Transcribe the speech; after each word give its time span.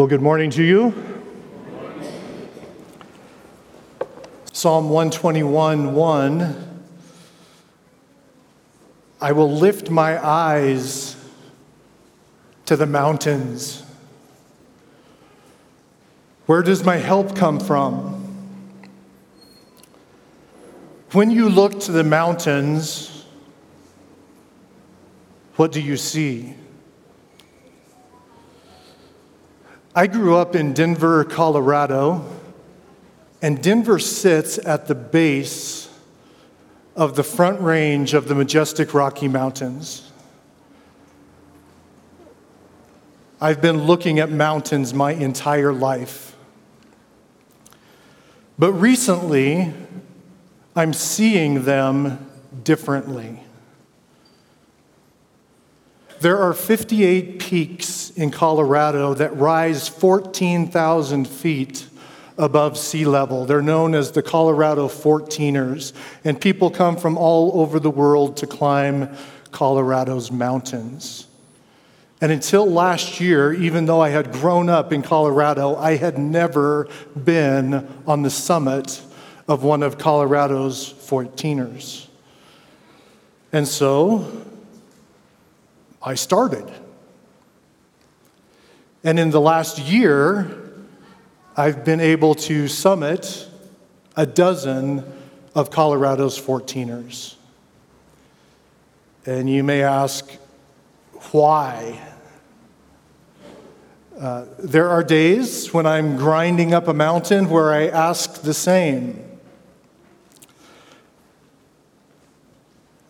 Well, 0.00 0.08
good 0.08 0.22
morning 0.22 0.48
to 0.52 0.62
you. 0.62 0.94
Psalm 4.50 4.88
121 4.88 5.92
1. 5.94 6.84
I 9.20 9.32
will 9.32 9.52
lift 9.54 9.90
my 9.90 10.26
eyes 10.26 11.16
to 12.64 12.76
the 12.76 12.86
mountains. 12.86 13.82
Where 16.46 16.62
does 16.62 16.82
my 16.82 16.96
help 16.96 17.36
come 17.36 17.60
from? 17.60 18.48
When 21.12 21.30
you 21.30 21.50
look 21.50 21.78
to 21.80 21.92
the 21.92 22.04
mountains, 22.04 23.26
what 25.56 25.72
do 25.72 25.82
you 25.82 25.98
see? 25.98 26.54
I 29.94 30.06
grew 30.06 30.36
up 30.36 30.54
in 30.54 30.72
Denver, 30.72 31.24
Colorado, 31.24 32.24
and 33.42 33.60
Denver 33.60 33.98
sits 33.98 34.56
at 34.64 34.86
the 34.86 34.94
base 34.94 35.92
of 36.94 37.16
the 37.16 37.24
front 37.24 37.60
range 37.60 38.14
of 38.14 38.28
the 38.28 38.36
majestic 38.36 38.94
Rocky 38.94 39.26
Mountains. 39.26 40.08
I've 43.40 43.60
been 43.60 43.84
looking 43.84 44.20
at 44.20 44.30
mountains 44.30 44.94
my 44.94 45.12
entire 45.12 45.72
life. 45.72 46.36
But 48.58 48.74
recently, 48.74 49.72
I'm 50.76 50.92
seeing 50.92 51.64
them 51.64 52.30
differently. 52.62 53.40
There 56.20 56.36
are 56.36 56.52
58 56.52 57.38
peaks 57.38 58.10
in 58.10 58.30
Colorado 58.30 59.14
that 59.14 59.34
rise 59.36 59.88
14,000 59.88 61.26
feet 61.26 61.86
above 62.36 62.76
sea 62.76 63.06
level. 63.06 63.46
They're 63.46 63.62
known 63.62 63.94
as 63.94 64.12
the 64.12 64.22
Colorado 64.22 64.86
14ers, 64.88 65.94
and 66.22 66.38
people 66.38 66.70
come 66.70 66.98
from 66.98 67.16
all 67.16 67.58
over 67.62 67.80
the 67.80 67.90
world 67.90 68.36
to 68.38 68.46
climb 68.46 69.08
Colorado's 69.50 70.30
mountains. 70.30 71.26
And 72.20 72.30
until 72.30 72.70
last 72.70 73.18
year, 73.18 73.54
even 73.54 73.86
though 73.86 74.02
I 74.02 74.10
had 74.10 74.30
grown 74.30 74.68
up 74.68 74.92
in 74.92 75.00
Colorado, 75.00 75.74
I 75.76 75.96
had 75.96 76.18
never 76.18 76.86
been 77.24 77.88
on 78.06 78.20
the 78.20 78.30
summit 78.30 79.00
of 79.48 79.64
one 79.64 79.82
of 79.82 79.96
Colorado's 79.96 80.92
14ers. 80.92 82.08
And 83.54 83.66
so 83.66 84.46
I 86.02 86.14
started. 86.14 86.70
And 89.04 89.18
in 89.18 89.30
the 89.30 89.40
last 89.40 89.78
year, 89.78 90.60
I've 91.56 91.84
been 91.84 92.00
able 92.00 92.34
to 92.36 92.68
summit 92.68 93.48
a 94.16 94.26
dozen 94.26 95.04
of 95.54 95.70
Colorado's 95.70 96.40
14ers. 96.40 97.36
And 99.26 99.48
you 99.50 99.62
may 99.62 99.82
ask, 99.82 100.30
why? 101.32 102.00
Uh, 104.18 104.46
there 104.58 104.88
are 104.88 105.02
days 105.02 105.72
when 105.72 105.86
I'm 105.86 106.16
grinding 106.16 106.74
up 106.74 106.88
a 106.88 106.94
mountain 106.94 107.48
where 107.48 107.72
I 107.72 107.88
ask 107.88 108.42
the 108.42 108.54
same 108.54 109.29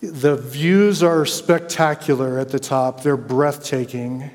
The 0.00 0.36
views 0.36 1.02
are 1.02 1.26
spectacular 1.26 2.38
at 2.38 2.48
the 2.48 2.58
top, 2.58 3.02
they're 3.02 3.18
breathtaking. 3.18 4.30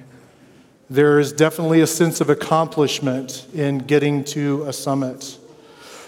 There 0.90 1.20
is 1.20 1.34
definitely 1.34 1.82
a 1.82 1.88
sense 1.88 2.22
of 2.22 2.30
accomplishment 2.30 3.48
in 3.54 3.80
getting 3.80 4.24
to 4.26 4.64
a 4.66 4.74
summit. 4.74 5.40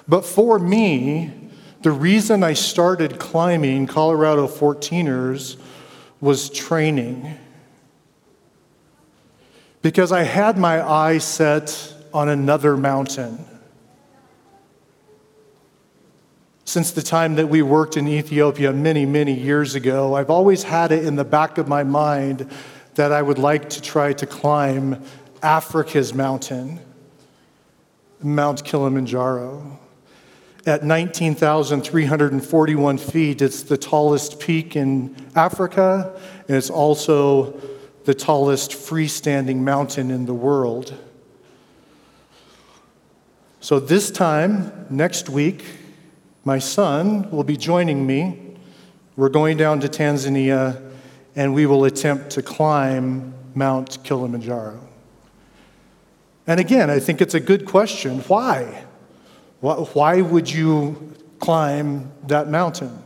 But 0.08 0.24
for 0.24 0.60
me, 0.60 1.34
the 1.82 1.92
reason 1.92 2.44
I 2.44 2.54
started 2.54 3.18
climbing 3.18 3.88
Colorado 3.88 4.48
14ers 4.48 5.58
was 6.22 6.50
training. 6.50 7.38
Because 9.82 10.12
I 10.12 10.24
had 10.24 10.58
my 10.58 10.88
eye 10.88 11.18
set 11.18 11.94
on 12.14 12.30
another 12.30 12.78
mountain. 12.78 13.44
Since 16.68 16.92
the 16.92 17.02
time 17.02 17.34
that 17.36 17.48
we 17.48 17.62
worked 17.62 17.96
in 17.96 18.10
Ethiopia 18.10 18.74
many, 18.74 19.06
many 19.06 19.34
years 19.34 19.74
ago. 19.74 20.16
I've 20.16 20.30
always 20.30 20.64
had 20.64 20.92
it 20.92 21.06
in 21.06 21.16
the 21.16 21.24
back 21.24 21.58
of 21.58 21.70
my 21.70 21.84
mind 21.84 22.52
that 22.96 23.14
I 23.14 23.22
would 23.22 23.40
like 23.40 23.70
to 23.70 23.82
try 23.82 24.12
to 24.12 24.26
climb 24.26 25.02
Africa's 25.42 26.14
mountain, 26.14 26.82
Mount 28.22 28.66
Kilimanjaro. 28.66 29.80
At 30.66 30.84
19,341 30.84 32.98
feet, 32.98 33.42
it's 33.42 33.64
the 33.64 33.78
tallest 33.78 34.42
peak 34.42 34.76
in 34.76 35.16
Africa, 35.38 36.20
and 36.50 36.58
it's 36.58 36.70
also 36.70 37.58
the 38.04 38.14
tallest 38.14 38.72
freestanding 38.72 39.60
mountain 39.60 40.12
in 40.12 40.26
the 40.26 40.34
world. 40.34 40.94
So, 43.62 43.80
this 43.80 44.12
time, 44.12 44.86
next 44.90 45.30
week, 45.30 45.64
my 46.48 46.60
son 46.60 47.30
will 47.30 47.44
be 47.44 47.58
joining 47.58 48.08
me. 48.08 48.40
We're 49.18 49.28
going 49.28 49.58
down 49.58 49.82
to 49.82 49.90
Tanzania 49.90 50.82
and 51.36 51.54
we 51.54 51.66
will 51.66 51.84
attempt 51.84 52.30
to 52.32 52.42
climb 52.42 53.34
Mount 53.54 54.02
Kilimanjaro. 54.06 54.80
And 56.48 56.62
again, 56.62 56.90
I 56.90 57.00
think 57.00 57.20
it's 57.20 57.34
a 57.34 57.42
good 57.42 57.66
question. 57.66 58.20
Why? 58.30 58.86
Why 59.60 60.22
would 60.22 60.50
you 60.50 61.14
climb 61.40 62.14
that 62.28 62.48
mountain? 62.48 62.98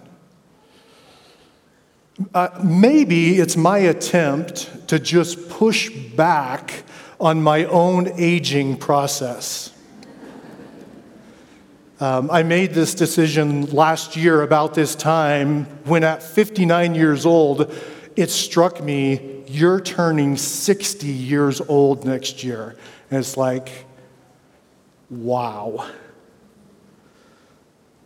Uh, 2.36 2.50
maybe 2.64 3.40
it's 3.40 3.58
my 3.58 3.80
attempt 3.80 4.88
to 4.90 5.00
just 5.00 5.50
push 5.50 5.90
back 5.90 6.84
on 7.20 7.42
my 7.42 7.66
own 7.66 8.08
aging 8.20 8.78
process. 8.78 9.76
Um, 12.02 12.32
I 12.32 12.42
made 12.42 12.74
this 12.74 12.96
decision 12.96 13.68
last 13.68 14.16
year 14.16 14.42
about 14.42 14.74
this 14.74 14.96
time 14.96 15.66
when, 15.86 16.04
at 16.04 16.24
59 16.24 16.96
years 16.96 17.28
old, 17.28 17.72
it 18.16 18.32
struck 18.32 18.84
me 18.84 19.44
you're 19.46 19.80
turning 19.80 20.36
60 20.36 21.06
years 21.06 21.62
old 21.62 22.04
next 22.04 22.44
year. 22.44 22.76
And 23.12 23.20
it's 23.20 23.38
like, 23.38 23.86
wow. 25.12 25.92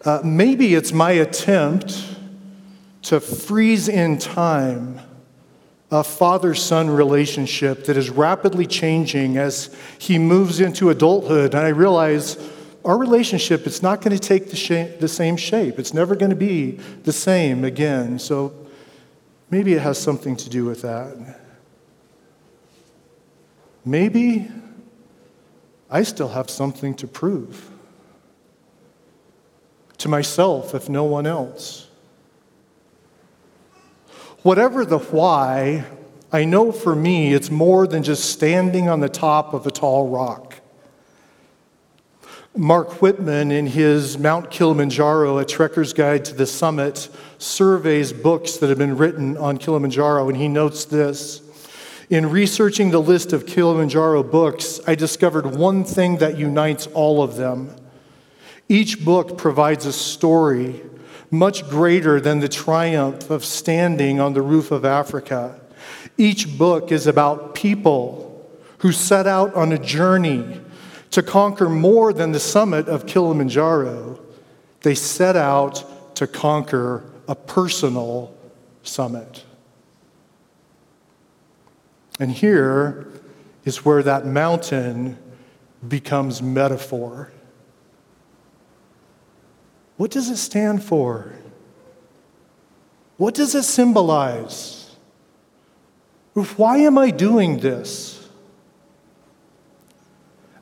Uh, 0.04 0.20
maybe 0.26 0.76
it's 0.76 0.92
my 0.92 1.12
attempt 1.12 1.98
to 3.04 3.22
freeze 3.22 3.88
in 3.88 4.18
time 4.18 5.00
a 5.90 6.04
father 6.04 6.54
son 6.54 6.90
relationship 6.90 7.86
that 7.86 7.96
is 7.96 8.10
rapidly 8.10 8.66
changing 8.66 9.38
as 9.38 9.74
he 10.00 10.20
moves 10.20 10.60
into 10.60 10.90
adulthood. 10.90 11.54
And 11.54 11.66
I 11.66 11.70
realize 11.70 12.38
our 12.86 12.98
relationship, 12.98 13.66
it's 13.66 13.82
not 13.82 14.02
going 14.02 14.16
to 14.16 14.20
take 14.20 14.52
the, 14.52 14.56
shape, 14.56 15.00
the 15.00 15.08
same 15.08 15.38
shape. 15.38 15.80
It's 15.80 15.94
never 15.94 16.16
going 16.16 16.30
to 16.30 16.36
be 16.36 16.80
the 17.04 17.12
same 17.12 17.64
again. 17.64 18.20
So 18.20 18.54
maybe 19.50 19.74
it 19.74 19.82
has 19.82 19.98
something 19.98 20.36
to 20.38 20.50
do 20.50 20.66
with 20.66 20.84
that. 20.84 21.40
Maybe 23.84 24.48
I 25.90 26.04
still 26.04 26.30
have 26.30 26.50
something 26.50 26.94
to 26.96 27.08
prove 27.08 27.72
to 29.98 30.10
myself, 30.10 30.76
if 30.76 30.88
no 30.88 31.04
one 31.06 31.26
else. 31.26 31.88
Whatever 34.44 34.86
the 34.86 35.00
why, 35.00 35.86
I 36.32 36.46
know 36.46 36.72
for 36.72 36.96
me 36.96 37.34
it's 37.34 37.50
more 37.50 37.88
than 37.88 38.04
just 38.04 38.30
standing 38.30 38.90
on 38.90 39.00
the 39.00 39.10
top 39.10 39.56
of 39.56 39.66
a 39.66 39.72
tall 39.72 40.10
rock. 40.10 40.55
Mark 42.58 43.02
Whitman, 43.02 43.52
in 43.52 43.68
his 43.68 44.18
Mount 44.18 44.50
Kilimanjaro, 44.50 45.40
A 45.40 45.44
Trekker's 45.44 45.92
Guide 45.92 46.24
to 46.24 46.34
the 46.34 46.46
Summit, 46.46 47.10
surveys 47.38 48.14
books 48.14 48.56
that 48.58 48.70
have 48.70 48.78
been 48.78 48.96
written 48.96 49.36
on 49.36 49.58
Kilimanjaro, 49.58 50.30
and 50.30 50.38
he 50.38 50.48
notes 50.48 50.86
this. 50.86 51.42
In 52.10 52.30
researching 52.30 52.92
the 52.92 53.02
list 53.02 53.34
of 53.34 53.46
Kilimanjaro 53.46 54.24
books, 54.24 54.80
I 54.88 54.96
discovered 54.96 55.58
one 55.58 55.84
thing 55.84 56.18
that 56.20 56.38
unites 56.38 56.88
all 56.88 57.22
of 57.22 57.36
them. 57.36 57.76
Each 58.70 59.04
book 59.04 59.38
provides 59.38 59.86
a 59.86 59.92
story 59.92 60.82
much 61.30 61.70
greater 61.70 62.22
than 62.22 62.40
the 62.40 62.48
triumph 62.48 63.30
of 63.30 63.44
standing 63.44 64.22
on 64.22 64.34
the 64.34 64.42
roof 64.42 64.72
of 64.72 64.86
Africa. 64.86 65.60
Each 66.18 66.58
book 66.58 66.94
is 66.94 67.06
about 67.06 67.54
people 67.54 68.50
who 68.78 68.94
set 68.94 69.28
out 69.28 69.54
on 69.56 69.74
a 69.74 69.78
journey 69.78 70.62
to 71.12 71.24
conquer 71.24 71.70
more 71.70 72.14
than 72.14 72.32
the 72.32 72.40
summit 72.40 72.88
of 72.88 73.06
Kilimanjaro, 73.06 74.20
they 74.82 74.96
set 74.96 75.36
out 75.36 76.16
to 76.16 76.28
conquer 76.28 77.04
a 77.28 77.36
personal 77.36 78.36
summit. 78.84 79.44
And 82.20 82.32
here 82.32 83.08
is 83.66 83.84
where 83.84 84.04
that 84.04 84.26
mountain 84.26 85.18
becomes 85.86 86.42
metaphor. 86.42 87.32
What 89.98 90.12
does 90.12 90.30
it 90.30 90.38
stand 90.38 90.84
for? 90.84 91.34
What 93.18 93.34
does 93.34 93.56
it 93.56 93.64
symbolize? 93.64 94.96
Why 96.34 96.80
am 96.80 96.98
I 96.98 97.12
doing 97.12 97.60
this? 97.60 98.15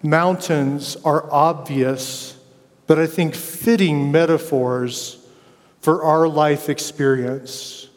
Mountains 0.04 0.98
are 1.06 1.32
obvious, 1.32 2.38
but 2.88 3.00
I 3.00 3.08
think 3.08 3.36
fitting 3.36 4.12
metaphors 4.12 5.26
for 5.80 6.04
our 6.04 6.28
life 6.28 6.68
experience. 6.68 7.88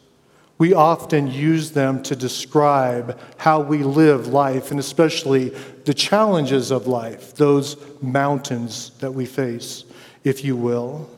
We 0.58 0.72
often 0.72 1.26
use 1.26 1.72
them 1.72 2.02
to 2.04 2.16
describe 2.16 3.18
how 3.36 3.60
we 3.60 3.78
live 3.82 4.28
life, 4.28 4.70
and 4.70 4.78
especially 4.78 5.48
the 5.84 5.92
challenges 5.92 6.70
of 6.70 6.86
life, 6.86 7.34
those 7.34 7.76
mountains 8.00 8.90
that 9.00 9.12
we 9.12 9.26
face, 9.26 9.84
if 10.24 10.44
you 10.44 10.56
will. 10.56 11.10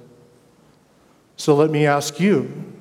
So 1.36 1.54
let 1.54 1.70
me 1.70 1.86
ask 1.86 2.18
you 2.18 2.74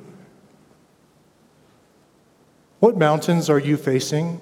what 2.80 2.98
mountains 2.98 3.50
are 3.50 3.60
you 3.60 3.76
facing? 3.76 4.40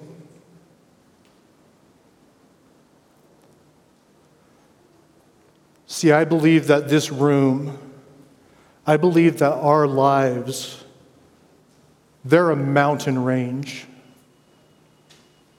See, 5.86 6.10
I 6.10 6.24
believe 6.24 6.66
that 6.66 6.88
this 6.88 7.12
room, 7.12 7.78
I 8.86 8.96
believe 8.96 9.38
that 9.38 9.52
our 9.52 9.86
lives, 9.86 10.84
they're 12.24 12.50
a 12.50 12.56
mountain 12.56 13.22
range. 13.22 13.86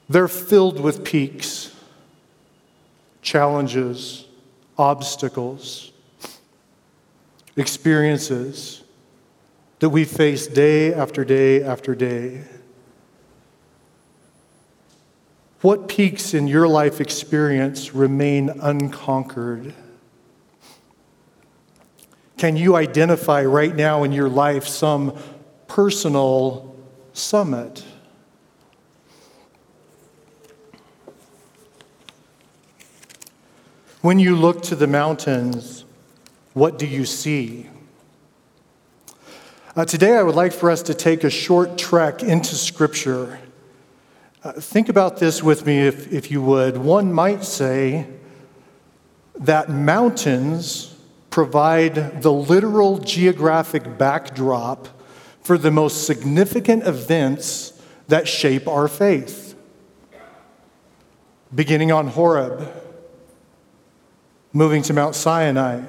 They're 0.08 0.28
filled 0.28 0.80
with 0.80 1.04
peaks, 1.04 1.74
challenges, 3.22 4.26
obstacles, 4.76 5.92
experiences 7.56 8.84
that 9.80 9.88
we 9.88 10.04
face 10.04 10.46
day 10.46 10.92
after 10.92 11.24
day 11.24 11.62
after 11.62 11.94
day. 11.94 12.44
What 15.60 15.88
peaks 15.88 16.34
in 16.34 16.46
your 16.46 16.68
life 16.68 17.00
experience 17.00 17.94
remain 17.94 18.48
unconquered? 18.48 19.74
Can 22.38 22.56
you 22.56 22.76
identify 22.76 23.44
right 23.44 23.74
now 23.74 24.04
in 24.04 24.12
your 24.12 24.28
life 24.28 24.68
some 24.68 25.18
personal 25.66 26.76
summit? 27.12 27.84
When 34.02 34.20
you 34.20 34.36
look 34.36 34.62
to 34.62 34.76
the 34.76 34.86
mountains, 34.86 35.84
what 36.54 36.78
do 36.78 36.86
you 36.86 37.04
see? 37.04 37.68
Uh, 39.74 39.84
today, 39.84 40.16
I 40.16 40.22
would 40.22 40.36
like 40.36 40.52
for 40.52 40.70
us 40.70 40.82
to 40.82 40.94
take 40.94 41.24
a 41.24 41.30
short 41.30 41.76
trek 41.76 42.22
into 42.22 42.54
Scripture. 42.54 43.40
Uh, 44.44 44.52
think 44.52 44.88
about 44.88 45.18
this 45.18 45.42
with 45.42 45.66
me, 45.66 45.88
if, 45.88 46.12
if 46.12 46.30
you 46.30 46.40
would. 46.42 46.76
One 46.76 47.12
might 47.12 47.42
say 47.42 48.06
that 49.40 49.68
mountains 49.68 50.87
provide 51.38 52.20
the 52.20 52.32
literal 52.32 52.98
geographic 52.98 53.96
backdrop 53.96 54.88
for 55.40 55.56
the 55.56 55.70
most 55.70 56.04
significant 56.04 56.84
events 56.84 57.80
that 58.08 58.26
shape 58.26 58.66
our 58.66 58.88
faith. 58.88 59.54
Beginning 61.54 61.92
on 61.92 62.08
Horeb, 62.08 62.68
moving 64.52 64.82
to 64.82 64.92
Mount 64.92 65.14
Sinai, 65.14 65.82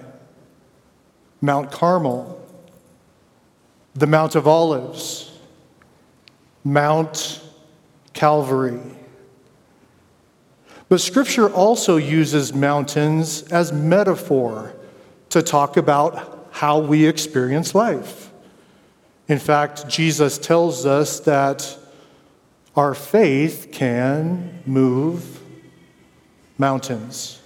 Mount 1.41 1.71
Carmel, 1.71 2.39
the 3.95 4.05
Mount 4.05 4.35
of 4.35 4.47
Olives, 4.47 5.31
Mount 6.63 7.41
Calvary. 8.13 8.81
But 10.89 11.01
Scripture 11.01 11.49
also 11.49 11.97
uses 11.97 12.53
mountains 12.53 13.51
as 13.51 13.73
metaphor 13.73 14.75
to 15.29 15.41
talk 15.41 15.77
about 15.77 16.47
how 16.51 16.79
we 16.79 17.07
experience 17.07 17.75
life. 17.75 18.31
In 19.27 19.39
fact, 19.39 19.87
Jesus 19.87 20.37
tells 20.37 20.85
us 20.85 21.19
that 21.21 21.77
our 22.75 22.95
faith 22.95 23.69
can 23.71 24.61
move 24.65 25.41
mountains. 26.57 27.41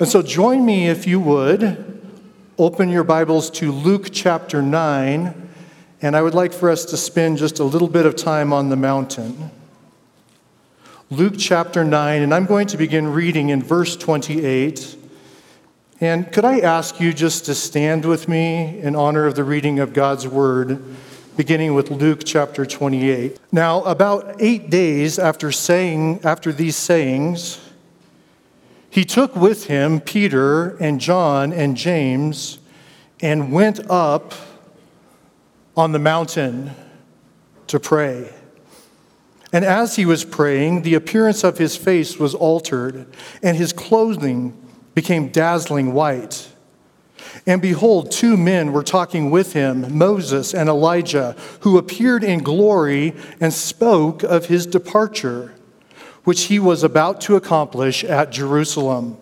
And 0.00 0.08
so, 0.08 0.22
join 0.22 0.66
me 0.66 0.88
if 0.88 1.06
you 1.06 1.20
would. 1.20 2.00
Open 2.58 2.88
your 2.88 3.04
Bibles 3.04 3.50
to 3.50 3.70
Luke 3.70 4.08
chapter 4.12 4.60
9, 4.62 5.50
and 6.02 6.16
I 6.16 6.22
would 6.22 6.34
like 6.34 6.52
for 6.52 6.70
us 6.70 6.84
to 6.86 6.96
spend 6.96 7.38
just 7.38 7.58
a 7.58 7.64
little 7.64 7.88
bit 7.88 8.06
of 8.06 8.16
time 8.16 8.52
on 8.52 8.68
the 8.68 8.76
mountain. 8.76 9.50
Luke 11.10 11.34
chapter 11.38 11.84
9, 11.84 12.22
and 12.22 12.34
I'm 12.34 12.46
going 12.46 12.66
to 12.68 12.76
begin 12.76 13.08
reading 13.12 13.50
in 13.50 13.62
verse 13.62 13.96
28. 13.96 14.96
And 16.00 16.32
could 16.32 16.44
I 16.44 16.58
ask 16.58 16.98
you 16.98 17.12
just 17.12 17.44
to 17.46 17.54
stand 17.54 18.04
with 18.04 18.28
me 18.28 18.80
in 18.80 18.96
honor 18.96 19.26
of 19.26 19.36
the 19.36 19.44
reading 19.44 19.78
of 19.78 19.92
God's 19.92 20.26
word, 20.26 20.82
beginning 21.36 21.74
with 21.74 21.90
Luke 21.90 22.22
chapter 22.24 22.66
28? 22.66 23.38
Now, 23.52 23.82
about 23.84 24.36
eight 24.40 24.70
days 24.70 25.20
after 25.20 25.52
saying 25.52 26.20
after 26.24 26.52
these 26.52 26.74
sayings, 26.74 27.60
he 28.90 29.04
took 29.04 29.36
with 29.36 29.66
him 29.66 30.00
Peter 30.00 30.76
and 30.78 31.00
John 31.00 31.52
and 31.52 31.76
James 31.76 32.58
and 33.20 33.52
went 33.52 33.88
up 33.88 34.34
on 35.76 35.92
the 35.92 35.98
mountain 36.00 36.72
to 37.68 37.78
pray. 37.78 38.32
And 39.52 39.64
as 39.64 39.94
he 39.94 40.04
was 40.04 40.24
praying, 40.24 40.82
the 40.82 40.94
appearance 40.94 41.44
of 41.44 41.58
his 41.58 41.76
face 41.76 42.18
was 42.18 42.34
altered, 42.34 43.06
and 43.42 43.56
his 43.56 43.72
clothing 43.72 44.60
became 44.94 45.28
dazzling 45.28 45.92
white. 45.92 46.48
And 47.46 47.60
behold, 47.60 48.10
two 48.10 48.36
men 48.36 48.72
were 48.72 48.82
talking 48.82 49.30
with 49.30 49.52
him, 49.52 49.96
Moses 49.96 50.54
and 50.54 50.68
Elijah, 50.68 51.36
who 51.60 51.78
appeared 51.78 52.24
in 52.24 52.42
glory 52.42 53.14
and 53.40 53.52
spoke 53.52 54.22
of 54.22 54.46
his 54.46 54.66
departure, 54.66 55.52
which 56.24 56.44
he 56.44 56.58
was 56.58 56.82
about 56.82 57.20
to 57.22 57.36
accomplish 57.36 58.04
at 58.04 58.30
Jerusalem. 58.32 59.18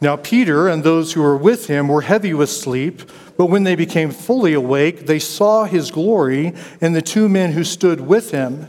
Now, 0.00 0.16
Peter 0.16 0.68
and 0.68 0.84
those 0.84 1.14
who 1.14 1.22
were 1.22 1.36
with 1.36 1.68
him 1.68 1.88
were 1.88 2.02
heavy 2.02 2.34
with 2.34 2.50
sleep, 2.50 3.02
but 3.38 3.46
when 3.46 3.64
they 3.64 3.76
became 3.76 4.10
fully 4.10 4.52
awake, 4.52 5.06
they 5.06 5.18
saw 5.18 5.64
his 5.64 5.90
glory 5.90 6.52
and 6.82 6.94
the 6.94 7.02
two 7.02 7.28
men 7.28 7.52
who 7.52 7.64
stood 7.64 8.02
with 8.02 8.30
him. 8.30 8.68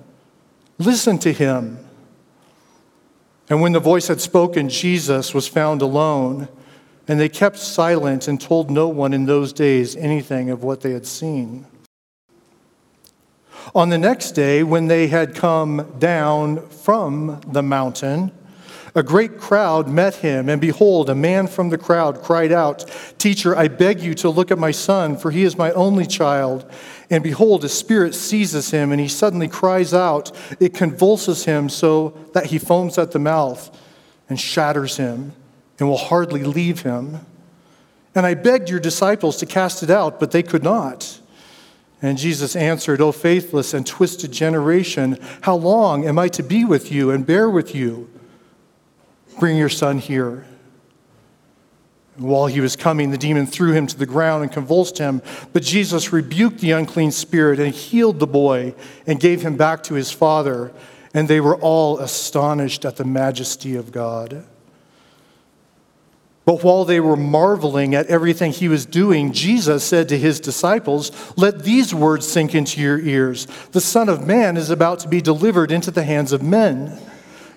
Listen 0.85 1.19
to 1.19 1.31
him. 1.31 1.77
And 3.49 3.61
when 3.61 3.71
the 3.71 3.79
voice 3.79 4.07
had 4.07 4.19
spoken, 4.19 4.67
Jesus 4.67 5.31
was 5.31 5.47
found 5.47 5.83
alone. 5.83 6.47
And 7.07 7.19
they 7.19 7.29
kept 7.29 7.57
silent 7.57 8.27
and 8.27 8.41
told 8.41 8.71
no 8.71 8.87
one 8.87 9.13
in 9.13 9.25
those 9.25 9.53
days 9.53 9.95
anything 9.95 10.49
of 10.49 10.63
what 10.63 10.81
they 10.81 10.91
had 10.91 11.05
seen. 11.05 11.67
On 13.75 13.89
the 13.89 13.97
next 13.97 14.31
day, 14.31 14.63
when 14.63 14.87
they 14.87 15.07
had 15.07 15.35
come 15.35 15.93
down 15.99 16.67
from 16.69 17.39
the 17.47 17.61
mountain, 17.61 18.31
a 18.95 19.03
great 19.03 19.37
crowd 19.37 19.87
met 19.87 20.15
him, 20.15 20.49
and 20.49 20.59
behold, 20.59 21.09
a 21.09 21.15
man 21.15 21.47
from 21.47 21.69
the 21.69 21.77
crowd 21.77 22.21
cried 22.23 22.51
out, 22.51 22.85
Teacher, 23.17 23.55
I 23.55 23.67
beg 23.67 24.01
you 24.01 24.13
to 24.15 24.29
look 24.29 24.51
at 24.51 24.57
my 24.57 24.71
son, 24.71 25.15
for 25.15 25.31
he 25.31 25.43
is 25.43 25.57
my 25.57 25.71
only 25.71 26.05
child. 26.05 26.69
And 27.11 27.23
behold, 27.23 27.63
a 27.65 27.69
spirit 27.69 28.15
seizes 28.15 28.71
him, 28.71 28.91
and 28.91 28.99
he 28.99 29.09
suddenly 29.09 29.49
cries 29.49 29.93
out. 29.93 30.31
It 30.61 30.73
convulses 30.73 31.43
him 31.43 31.67
so 31.67 32.17
that 32.33 32.47
he 32.47 32.57
foams 32.57 32.97
at 32.97 33.11
the 33.11 33.19
mouth 33.19 33.77
and 34.29 34.39
shatters 34.39 34.95
him 34.95 35.33
and 35.77 35.89
will 35.89 35.97
hardly 35.97 36.43
leave 36.43 36.81
him. 36.83 37.25
And 38.15 38.25
I 38.25 38.33
begged 38.33 38.69
your 38.69 38.79
disciples 38.79 39.37
to 39.37 39.45
cast 39.45 39.83
it 39.83 39.89
out, 39.89 40.21
but 40.21 40.31
they 40.31 40.41
could 40.41 40.63
not. 40.63 41.19
And 42.01 42.17
Jesus 42.17 42.55
answered, 42.55 43.01
O 43.01 43.11
faithless 43.11 43.73
and 43.73 43.85
twisted 43.85 44.31
generation, 44.31 45.19
how 45.41 45.55
long 45.55 46.05
am 46.07 46.17
I 46.17 46.29
to 46.29 46.43
be 46.43 46.63
with 46.63 46.91
you 46.91 47.11
and 47.11 47.25
bear 47.25 47.49
with 47.49 47.75
you? 47.75 48.09
Bring 49.37 49.57
your 49.57 49.69
son 49.69 49.99
here. 49.99 50.45
While 52.17 52.47
he 52.47 52.59
was 52.59 52.75
coming, 52.75 53.11
the 53.11 53.17
demon 53.17 53.47
threw 53.47 53.71
him 53.71 53.87
to 53.87 53.97
the 53.97 54.05
ground 54.05 54.43
and 54.43 54.51
convulsed 54.51 54.97
him. 54.97 55.21
But 55.53 55.63
Jesus 55.63 56.11
rebuked 56.11 56.59
the 56.59 56.71
unclean 56.71 57.11
spirit 57.11 57.59
and 57.59 57.73
healed 57.73 58.19
the 58.19 58.27
boy 58.27 58.75
and 59.07 59.19
gave 59.19 59.41
him 59.41 59.55
back 59.55 59.83
to 59.83 59.93
his 59.93 60.11
father. 60.11 60.71
And 61.13 61.27
they 61.27 61.39
were 61.39 61.55
all 61.55 61.99
astonished 61.99 62.85
at 62.85 62.97
the 62.97 63.05
majesty 63.05 63.75
of 63.75 63.91
God. 63.91 64.45
But 66.43 66.63
while 66.63 66.85
they 66.85 66.99
were 66.99 67.15
marveling 67.15 67.93
at 67.93 68.07
everything 68.07 68.51
he 68.51 68.67
was 68.67 68.85
doing, 68.85 69.31
Jesus 69.31 69.83
said 69.83 70.09
to 70.09 70.17
his 70.17 70.39
disciples, 70.39 71.11
Let 71.37 71.63
these 71.63 71.93
words 71.93 72.27
sink 72.27 72.55
into 72.55 72.81
your 72.81 72.99
ears. 72.99 73.45
The 73.71 73.81
Son 73.81 74.09
of 74.09 74.25
Man 74.25 74.57
is 74.57 74.69
about 74.69 74.99
to 74.99 75.07
be 75.07 75.21
delivered 75.21 75.71
into 75.71 75.91
the 75.91 76.03
hands 76.03 76.33
of 76.33 76.41
men. 76.41 76.99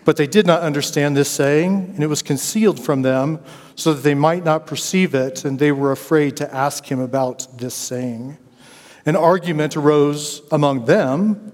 But 0.05 0.17
they 0.17 0.27
did 0.27 0.47
not 0.47 0.63
understand 0.63 1.17
this 1.17 1.31
saying, 1.31 1.93
and 1.95 2.03
it 2.03 2.09
was 2.09 2.23
concealed 2.23 2.79
from 2.79 3.03
them 3.03 3.41
so 3.75 3.95
that 3.95 4.03
they 4.03 4.15
might 4.15 4.45
not 4.45 4.67
perceive 4.67 5.15
it, 5.15 5.45
and 5.45 5.59
they 5.59 5.73
were 5.73 5.93
afraid 5.93 6.37
to 6.37 6.55
ask 6.55 6.85
him 6.91 7.01
about 7.01 7.47
this 7.59 7.75
saying. 7.75 8.37
An 9.07 9.17
argument 9.17 9.77
arose 9.77 10.43
among 10.51 10.85
them 10.87 11.53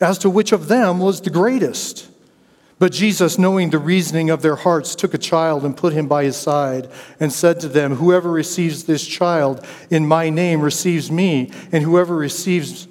as 0.00 0.18
to 0.18 0.30
which 0.30 0.52
of 0.52 0.68
them 0.68 0.98
was 0.98 1.20
the 1.20 1.30
greatest. 1.30 2.08
But 2.78 2.92
Jesus, 2.92 3.38
knowing 3.38 3.68
the 3.68 3.78
reasoning 3.78 4.30
of 4.30 4.40
their 4.40 4.56
hearts, 4.56 4.94
took 4.94 5.12
a 5.12 5.18
child 5.18 5.66
and 5.66 5.76
put 5.76 5.92
him 5.92 6.08
by 6.08 6.24
his 6.24 6.36
side 6.36 6.88
and 7.20 7.30
said 7.30 7.60
to 7.60 7.68
them, 7.68 7.96
Whoever 7.96 8.30
receives 8.30 8.84
this 8.84 9.06
child 9.06 9.64
in 9.90 10.06
my 10.06 10.30
name 10.30 10.62
receives 10.62 11.10
me, 11.10 11.52
and 11.70 11.84
whoever 11.84 12.16
receives 12.16 12.88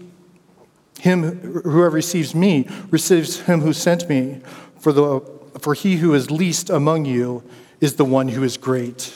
him, 1.00 1.40
whoever 1.64 1.96
receives 1.96 2.36
me 2.36 2.68
receives 2.92 3.40
him 3.42 3.62
who 3.62 3.74
sent 3.74 4.08
me. 4.08 4.42
For, 4.80 4.92
the, 4.92 5.22
for 5.60 5.74
he 5.74 5.98
who 5.98 6.14
is 6.14 6.32
least 6.32 6.70
among 6.70 7.06
you 7.06 7.44
is 7.82 7.96
the 7.96 8.06
one 8.06 8.30
who 8.30 8.44
is 8.44 8.58
great. 8.58 9.14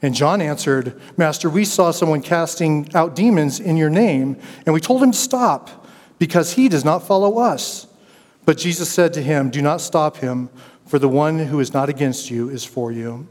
And 0.00 0.14
John 0.14 0.40
answered, 0.40 1.00
Master, 1.16 1.48
we 1.48 1.64
saw 1.64 1.90
someone 1.92 2.22
casting 2.22 2.88
out 2.94 3.14
demons 3.14 3.60
in 3.60 3.76
your 3.76 3.90
name, 3.90 4.36
and 4.66 4.74
we 4.74 4.80
told 4.80 5.02
him 5.02 5.12
to 5.12 5.18
stop, 5.18 5.86
because 6.18 6.54
he 6.54 6.68
does 6.68 6.84
not 6.84 7.06
follow 7.06 7.38
us. 7.38 7.86
But 8.44 8.58
Jesus 8.58 8.88
said 8.88 9.12
to 9.14 9.22
him, 9.22 9.50
Do 9.50 9.62
not 9.62 9.80
stop 9.80 10.16
him, 10.16 10.50
for 10.86 10.98
the 10.98 11.08
one 11.08 11.38
who 11.38 11.60
is 11.60 11.72
not 11.72 11.88
against 11.88 12.30
you 12.30 12.48
is 12.48 12.64
for 12.64 12.90
you. 12.90 13.28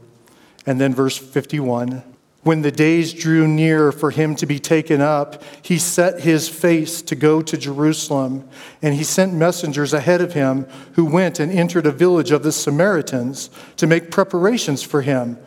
And 0.64 0.80
then 0.80 0.94
verse 0.94 1.18
51 1.18 2.02
when 2.42 2.62
the 2.62 2.72
days 2.72 3.12
drew 3.12 3.46
near 3.46 3.92
for 3.92 4.10
him 4.10 4.34
to 4.36 4.46
be 4.46 4.58
taken 4.58 5.00
up, 5.00 5.42
he 5.62 5.78
set 5.78 6.20
his 6.20 6.48
face 6.48 7.00
to 7.02 7.14
go 7.14 7.40
to 7.40 7.56
Jerusalem, 7.56 8.48
and 8.80 8.94
he 8.94 9.04
sent 9.04 9.32
messengers 9.32 9.92
ahead 9.92 10.20
of 10.20 10.32
him 10.32 10.66
who 10.94 11.04
went 11.04 11.38
and 11.38 11.52
entered 11.52 11.86
a 11.86 11.92
village 11.92 12.32
of 12.32 12.42
the 12.42 12.50
Samaritans 12.50 13.48
to 13.76 13.86
make 13.86 14.10
preparations 14.10 14.82
for 14.82 15.02
him. 15.02 15.38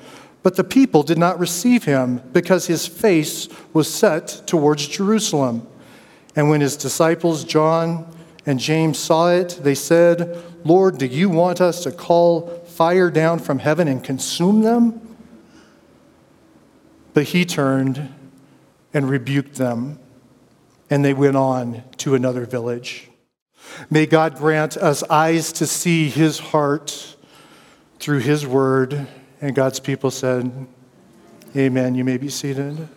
But 0.42 0.56
the 0.56 0.64
people 0.64 1.04
did 1.04 1.18
not 1.18 1.38
receive 1.38 1.84
him 1.84 2.22
because 2.32 2.68
his 2.68 2.88
face 2.88 3.50
was 3.74 3.94
set 3.94 4.44
towards 4.46 4.88
Jerusalem. 4.88 5.68
And 6.36 6.50
when 6.50 6.62
his 6.62 6.78
disciples, 6.78 7.44
John 7.44 8.08
and 8.46 8.60
James, 8.60 9.00
saw 9.00 9.32
it, 9.32 9.60
they 9.64 9.76
said, 9.76 10.42
Lord, 10.64 10.98
do 10.98 11.08
you 11.08 11.30
want 11.30 11.60
us 11.60 11.84
to 11.84 11.92
call 11.92 12.48
fire 12.68 13.10
down 13.10 13.40
from 13.40 13.60
heaven 13.60 13.88
and 13.88 14.04
consume 14.04 14.62
them? 14.62 15.05
But 17.16 17.24
he 17.24 17.46
turned 17.46 18.14
and 18.94 19.10
rebuked 19.10 19.56
them, 19.56 20.00
and 20.90 21.04
they 21.04 21.14
went 21.14 21.38
on 21.38 21.82
to 22.00 22.14
another 22.14 22.46
village. 22.46 23.08
May 23.90 24.06
God 24.06 24.36
grant 24.36 24.76
us 24.76 25.02
eyes 25.04 25.54
to 25.54 25.66
see 25.66 26.10
his 26.10 26.40
heart 26.40 27.16
through 28.00 28.20
his 28.20 28.46
word. 28.46 29.08
And 29.40 29.56
God's 29.56 29.80
people 29.80 30.12
said, 30.12 30.68
Amen. 31.56 31.96
You 31.96 32.04
may 32.04 32.18
be 32.18 32.28
seated. 32.28 32.90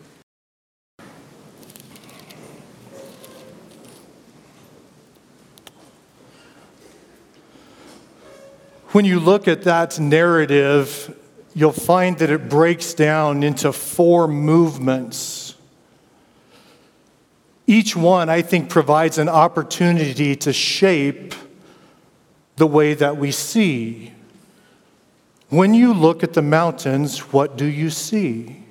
When 8.88 9.04
you 9.04 9.20
look 9.20 9.46
at 9.46 9.62
that 9.62 10.00
narrative, 10.00 11.16
you'll 11.58 11.72
find 11.72 12.18
that 12.18 12.30
it 12.30 12.48
breaks 12.48 12.94
down 12.94 13.42
into 13.42 13.72
four 13.72 14.28
movements. 14.28 15.56
Each 17.66 17.96
one, 17.96 18.28
I 18.28 18.42
think, 18.42 18.70
provides 18.70 19.18
an 19.18 19.28
opportunity 19.28 20.36
to 20.36 20.52
shape 20.52 21.34
the 22.54 22.66
way 22.68 22.94
that 22.94 23.16
we 23.16 23.32
see. 23.32 24.12
When 25.48 25.74
you 25.74 25.92
look 25.92 26.22
at 26.22 26.34
the 26.34 26.42
mountains, 26.42 27.32
what 27.32 27.56
do 27.56 27.64
you 27.64 27.90
see? 27.90 28.62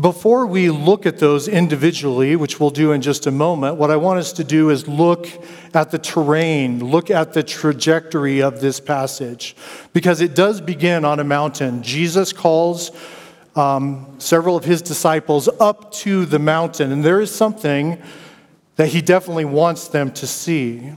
Before 0.00 0.44
we 0.44 0.70
look 0.70 1.06
at 1.06 1.18
those 1.18 1.46
individually, 1.46 2.34
which 2.34 2.58
we'll 2.58 2.70
do 2.70 2.90
in 2.90 3.00
just 3.00 3.28
a 3.28 3.30
moment, 3.30 3.76
what 3.76 3.92
I 3.92 3.96
want 3.96 4.18
us 4.18 4.32
to 4.32 4.44
do 4.44 4.70
is 4.70 4.88
look 4.88 5.28
at 5.72 5.92
the 5.92 5.98
terrain, 5.98 6.84
look 6.84 7.12
at 7.12 7.32
the 7.32 7.44
trajectory 7.44 8.42
of 8.42 8.60
this 8.60 8.80
passage, 8.80 9.54
because 9.92 10.20
it 10.20 10.34
does 10.34 10.60
begin 10.60 11.04
on 11.04 11.20
a 11.20 11.24
mountain. 11.24 11.80
Jesus 11.84 12.32
calls 12.32 12.90
um, 13.54 14.16
several 14.18 14.56
of 14.56 14.64
his 14.64 14.82
disciples 14.82 15.48
up 15.60 15.92
to 15.92 16.26
the 16.26 16.40
mountain, 16.40 16.90
and 16.90 17.04
there 17.04 17.20
is 17.20 17.32
something 17.32 18.02
that 18.74 18.88
he 18.88 19.00
definitely 19.00 19.44
wants 19.44 19.86
them 19.86 20.10
to 20.14 20.26
see. 20.26 20.92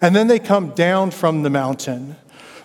And 0.00 0.14
then 0.14 0.28
they 0.28 0.38
come 0.38 0.70
down 0.70 1.10
from 1.10 1.42
the 1.42 1.50
mountain. 1.50 2.14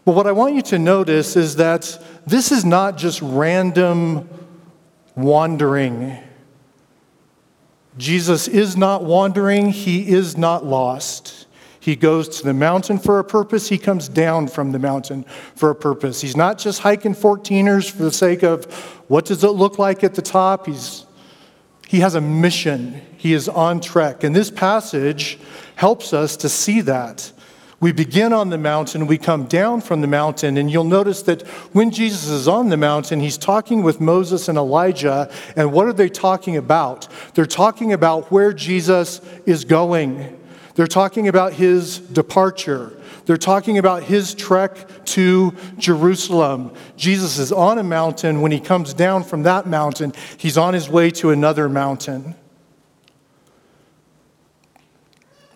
But 0.06 0.12
what 0.12 0.27
I 0.27 0.32
want 0.32 0.53
you 0.53 0.62
to 0.62 0.77
notice 0.77 1.36
is 1.36 1.56
that 1.56 1.98
this 2.27 2.51
is 2.51 2.63
not 2.63 3.00
just 3.00 3.20
random 3.24 4.29
wandering. 5.22 6.18
Jesus 7.98 8.48
is 8.48 8.78
not 8.78 9.04
wandering, 9.04 9.72
he 9.72 10.10
is 10.10 10.38
not 10.38 10.66
lost. 10.66 11.48
He 11.80 11.96
goes 11.96 12.30
to 12.40 12.44
the 12.44 12.54
mountain 12.54 13.00
for 13.00 13.20
a 13.20 13.24
purpose, 13.24 13.70
he 13.70 13.78
comes 13.78 14.10
down 14.10 14.48
from 14.48 14.72
the 14.72 14.80
mountain 14.80 15.24
for 15.56 15.70
a 15.70 15.76
purpose. 15.76 16.22
He's 16.22 16.38
not 16.38 16.58
just 16.58 16.80
hiking 16.80 17.16
14ers 17.16 17.90
for 17.90 18.04
the 18.04 18.12
sake 18.12 18.44
of 18.44 18.66
what 19.08 19.26
does 19.26 19.44
it 19.44 19.50
look 19.50 19.80
like 19.80 20.04
at 20.04 20.16
the 20.16 20.22
top. 20.22 20.68
He's 20.68 21.06
he 21.90 22.02
has 22.02 22.14
a 22.14 22.22
mission. 22.22 23.02
He 23.18 23.34
is 23.34 23.50
on 23.50 23.82
trek. 23.82 24.24
And 24.24 24.36
this 24.36 24.52
passage 24.52 25.40
helps 25.74 26.14
us 26.14 26.38
to 26.38 26.48
see 26.48 26.82
that. 26.82 27.32
We 27.82 27.94
begin 27.94 28.34
on 28.34 28.50
the 28.50 28.58
mountain, 28.58 29.08
we 29.08 29.18
come 29.18 29.46
down 29.46 29.80
from 29.80 30.02
the 30.02 30.08
mountain, 30.08 30.58
and 30.58 30.70
you'll 30.70 30.84
notice 30.84 31.22
that 31.24 31.48
when 31.72 31.92
Jesus 31.92 32.28
is 32.28 32.48
on 32.48 32.68
the 32.68 32.76
mountain, 32.76 33.22
he's 33.22 33.38
talking 33.38 33.84
with 33.84 34.02
Moses 34.02 34.50
and 34.50 34.58
Elijah. 34.58 35.32
And 35.56 35.72
what 35.72 35.88
are 35.88 35.94
they 35.94 36.10
talking 36.10 36.58
about? 36.58 37.08
They're 37.36 37.46
talking 37.46 37.94
about 37.94 38.32
where 38.32 38.52
Jesus 38.52 39.22
is 39.46 39.64
going, 39.64 40.38
they're 40.76 40.88
talking 40.88 41.28
about 41.28 41.54
his 41.54 42.00
departure. 42.00 42.96
They're 43.26 43.36
talking 43.36 43.78
about 43.78 44.04
his 44.04 44.34
trek 44.34 44.88
to 45.08 45.54
Jerusalem. 45.78 46.74
Jesus 46.96 47.38
is 47.38 47.52
on 47.52 47.78
a 47.78 47.84
mountain. 47.84 48.40
When 48.40 48.54
he 48.54 48.62
comes 48.62 48.94
down 48.94 49.24
from 49.24 49.44
that 49.44 49.68
mountain, 49.68 50.14
he's 50.38 50.58
on 50.58 50.74
his 50.74 50.90
way 50.90 51.12
to 51.12 51.32
another 51.32 51.68
mountain. 51.68 52.34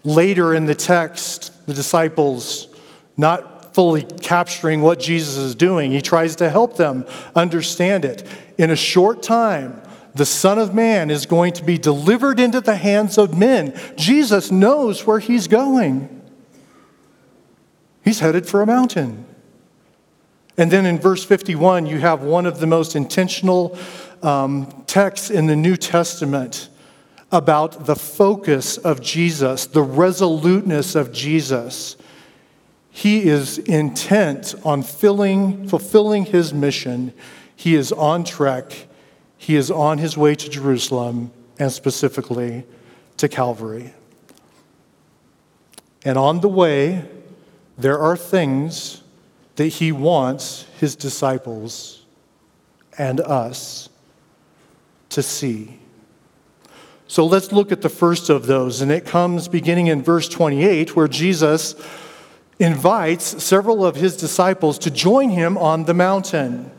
Later 0.03 0.53
in 0.53 0.65
the 0.65 0.75
text, 0.75 1.52
the 1.65 1.73
disciples 1.73 2.67
not 3.17 3.73
fully 3.73 4.03
capturing 4.03 4.81
what 4.81 4.99
Jesus 4.99 5.37
is 5.37 5.55
doing. 5.55 5.91
He 5.91 6.01
tries 6.01 6.35
to 6.37 6.49
help 6.49 6.77
them 6.77 7.05
understand 7.35 8.05
it. 8.05 8.27
In 8.57 8.69
a 8.69 8.75
short 8.75 9.23
time, 9.23 9.81
the 10.15 10.25
Son 10.25 10.59
of 10.59 10.75
Man 10.75 11.09
is 11.09 11.25
going 11.25 11.53
to 11.53 11.63
be 11.63 11.77
delivered 11.77 12.39
into 12.39 12.61
the 12.61 12.75
hands 12.75 13.17
of 13.17 13.37
men. 13.37 13.77
Jesus 13.95 14.51
knows 14.51 15.07
where 15.07 15.19
he's 15.19 15.47
going. 15.47 16.21
He's 18.03 18.19
headed 18.19 18.45
for 18.45 18.61
a 18.61 18.67
mountain. 18.67 19.25
And 20.55 20.69
then 20.69 20.85
in 20.85 20.99
verse 20.99 21.23
51, 21.23 21.87
you 21.87 21.99
have 21.99 22.21
one 22.21 22.45
of 22.45 22.59
the 22.59 22.67
most 22.67 22.95
intentional 22.95 23.77
um, 24.21 24.83
texts 24.85 25.31
in 25.31 25.47
the 25.47 25.55
New 25.55 25.75
Testament 25.75 26.69
about 27.33 27.87
the 27.87 27.95
focus 27.95 28.77
of 28.77 29.01
Jesus, 29.01 29.65
the 29.65 29.81
resoluteness 29.81 30.93
of 30.93 31.11
Jesus. 31.11 31.97
He 32.91 33.23
is 33.23 33.57
intent 33.57 34.53
on 34.63 34.83
filling, 34.83 35.67
fulfilling 35.67 36.25
his 36.25 36.53
mission. 36.53 37.11
He 37.55 37.73
is 37.73 37.91
on 37.91 38.23
trek. 38.23 38.87
He 39.35 39.55
is 39.55 39.71
on 39.71 39.97
his 39.97 40.15
way 40.15 40.35
to 40.35 40.47
Jerusalem 40.47 41.31
and 41.57 41.71
specifically 41.71 42.65
to 43.17 43.27
Calvary. 43.27 43.95
And 46.05 46.19
on 46.19 46.41
the 46.41 46.49
way, 46.49 47.03
there 47.79 47.97
are 47.97 48.15
things 48.15 49.01
that 49.55 49.67
he 49.67 49.91
wants 49.91 50.67
his 50.79 50.95
disciples 50.95 52.05
and 52.95 53.19
us 53.21 53.89
to 55.09 55.23
see. 55.23 55.79
So 57.13 57.27
let's 57.27 57.51
look 57.51 57.71
at 57.71 57.83
the 57.83 57.89
first 57.89 58.31
of 58.31 58.47
those. 58.47 58.81
And 58.81 58.91
it 58.91 59.05
comes 59.05 59.47
beginning 59.47 59.85
in 59.85 60.01
verse 60.01 60.27
28, 60.27 60.95
where 60.95 61.07
Jesus 61.07 61.75
invites 62.57 63.43
several 63.43 63.85
of 63.85 63.95
his 63.95 64.17
disciples 64.17 64.79
to 64.79 64.89
join 64.89 65.29
him 65.29 65.55
on 65.55 65.85
the 65.85 65.93
mountain. 65.93 66.71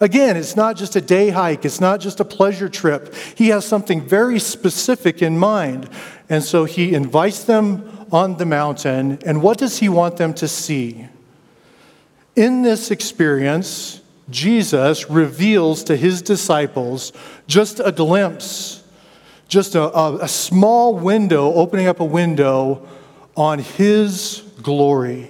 Again, 0.00 0.38
it's 0.38 0.56
not 0.56 0.78
just 0.78 0.96
a 0.96 1.02
day 1.02 1.28
hike, 1.28 1.66
it's 1.66 1.78
not 1.78 2.00
just 2.00 2.20
a 2.20 2.24
pleasure 2.24 2.70
trip. 2.70 3.14
He 3.36 3.48
has 3.48 3.66
something 3.66 4.00
very 4.00 4.38
specific 4.38 5.20
in 5.20 5.38
mind. 5.38 5.90
And 6.30 6.42
so 6.42 6.64
he 6.64 6.94
invites 6.94 7.44
them 7.44 8.06
on 8.10 8.38
the 8.38 8.46
mountain. 8.46 9.18
And 9.26 9.42
what 9.42 9.58
does 9.58 9.80
he 9.80 9.90
want 9.90 10.16
them 10.16 10.32
to 10.32 10.48
see? 10.48 11.06
In 12.34 12.62
this 12.62 12.90
experience, 12.90 14.00
Jesus 14.30 15.10
reveals 15.10 15.84
to 15.84 15.96
his 15.98 16.22
disciples 16.22 17.12
just 17.46 17.78
a 17.78 17.92
glimpse, 17.92 18.81
just 19.52 19.74
a, 19.74 19.94
a, 19.94 20.16
a 20.22 20.28
small 20.28 20.94
window, 20.94 21.52
opening 21.52 21.86
up 21.86 22.00
a 22.00 22.04
window 22.04 22.88
on 23.36 23.58
his 23.58 24.42
glory. 24.62 25.28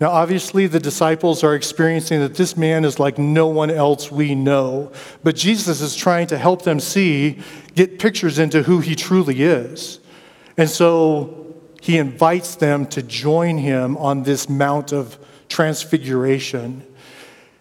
Now, 0.00 0.10
obviously, 0.10 0.66
the 0.66 0.80
disciples 0.80 1.44
are 1.44 1.54
experiencing 1.54 2.18
that 2.18 2.34
this 2.34 2.56
man 2.56 2.84
is 2.84 2.98
like 2.98 3.16
no 3.16 3.46
one 3.46 3.70
else 3.70 4.10
we 4.10 4.34
know. 4.34 4.90
But 5.22 5.36
Jesus 5.36 5.80
is 5.80 5.94
trying 5.94 6.26
to 6.26 6.38
help 6.38 6.62
them 6.62 6.80
see, 6.80 7.38
get 7.76 8.00
pictures 8.00 8.40
into 8.40 8.64
who 8.64 8.80
he 8.80 8.96
truly 8.96 9.44
is. 9.44 10.00
And 10.56 10.68
so 10.68 11.54
he 11.80 11.96
invites 11.96 12.56
them 12.56 12.86
to 12.86 13.04
join 13.04 13.58
him 13.58 13.96
on 13.98 14.24
this 14.24 14.48
Mount 14.48 14.92
of 14.92 15.16
Transfiguration. 15.48 16.84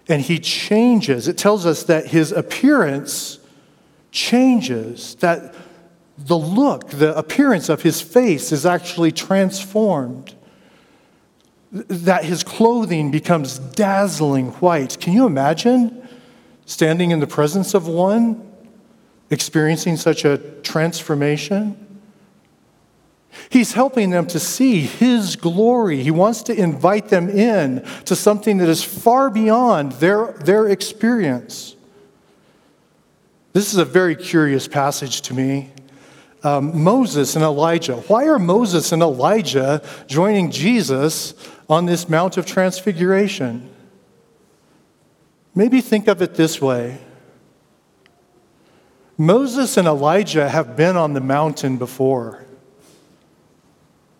And 0.07 0.23
he 0.23 0.39
changes. 0.39 1.27
It 1.27 1.37
tells 1.37 1.67
us 1.67 1.83
that 1.83 2.07
his 2.07 2.31
appearance 2.31 3.37
changes, 4.11 5.15
that 5.15 5.55
the 6.17 6.37
look, 6.37 6.89
the 6.89 7.17
appearance 7.17 7.69
of 7.69 7.81
his 7.81 8.01
face 8.01 8.51
is 8.51 8.65
actually 8.65 9.11
transformed 9.11 10.35
that 11.71 12.25
his 12.25 12.43
clothing 12.43 13.11
becomes 13.11 13.57
dazzling 13.57 14.49
white. 14.53 14.99
Can 14.99 15.13
you 15.13 15.25
imagine 15.25 16.07
standing 16.65 17.11
in 17.11 17.19
the 17.19 17.27
presence 17.27 17.73
of 17.73 17.87
one 17.87 18.45
experiencing 19.29 19.95
such 19.95 20.25
a 20.25 20.37
transformation? 20.63 21.87
He's 23.49 23.71
helping 23.71 24.09
them 24.09 24.27
to 24.27 24.39
see 24.39 24.81
his 24.81 25.37
glory. 25.37 26.03
He 26.03 26.11
wants 26.11 26.43
to 26.43 26.53
invite 26.53 27.07
them 27.07 27.29
in 27.29 27.85
to 28.03 28.15
something 28.17 28.57
that 28.57 28.67
is 28.67 28.83
far 28.83 29.29
beyond 29.29 29.93
their, 29.93 30.33
their 30.43 30.67
experience. 30.67 31.77
This 33.53 33.73
is 33.73 33.79
a 33.79 33.85
very 33.85 34.15
curious 34.15 34.67
passage 34.67 35.21
to 35.23 35.33
me. 35.33 35.71
Um, 36.43 36.83
Moses 36.83 37.35
and 37.35 37.43
Elijah. 37.43 37.97
Why 37.97 38.25
are 38.25 38.39
Moses 38.39 38.91
and 38.91 39.01
Elijah 39.01 39.83
joining 40.07 40.49
Jesus 40.49 41.35
on 41.71 41.85
this 41.85 42.09
Mount 42.09 42.35
of 42.35 42.45
Transfiguration. 42.45 43.69
Maybe 45.55 45.79
think 45.79 46.09
of 46.09 46.21
it 46.21 46.35
this 46.35 46.61
way 46.61 46.99
Moses 49.17 49.77
and 49.77 49.87
Elijah 49.87 50.49
have 50.49 50.75
been 50.75 50.97
on 50.97 51.13
the 51.13 51.21
mountain 51.21 51.77
before. 51.77 52.45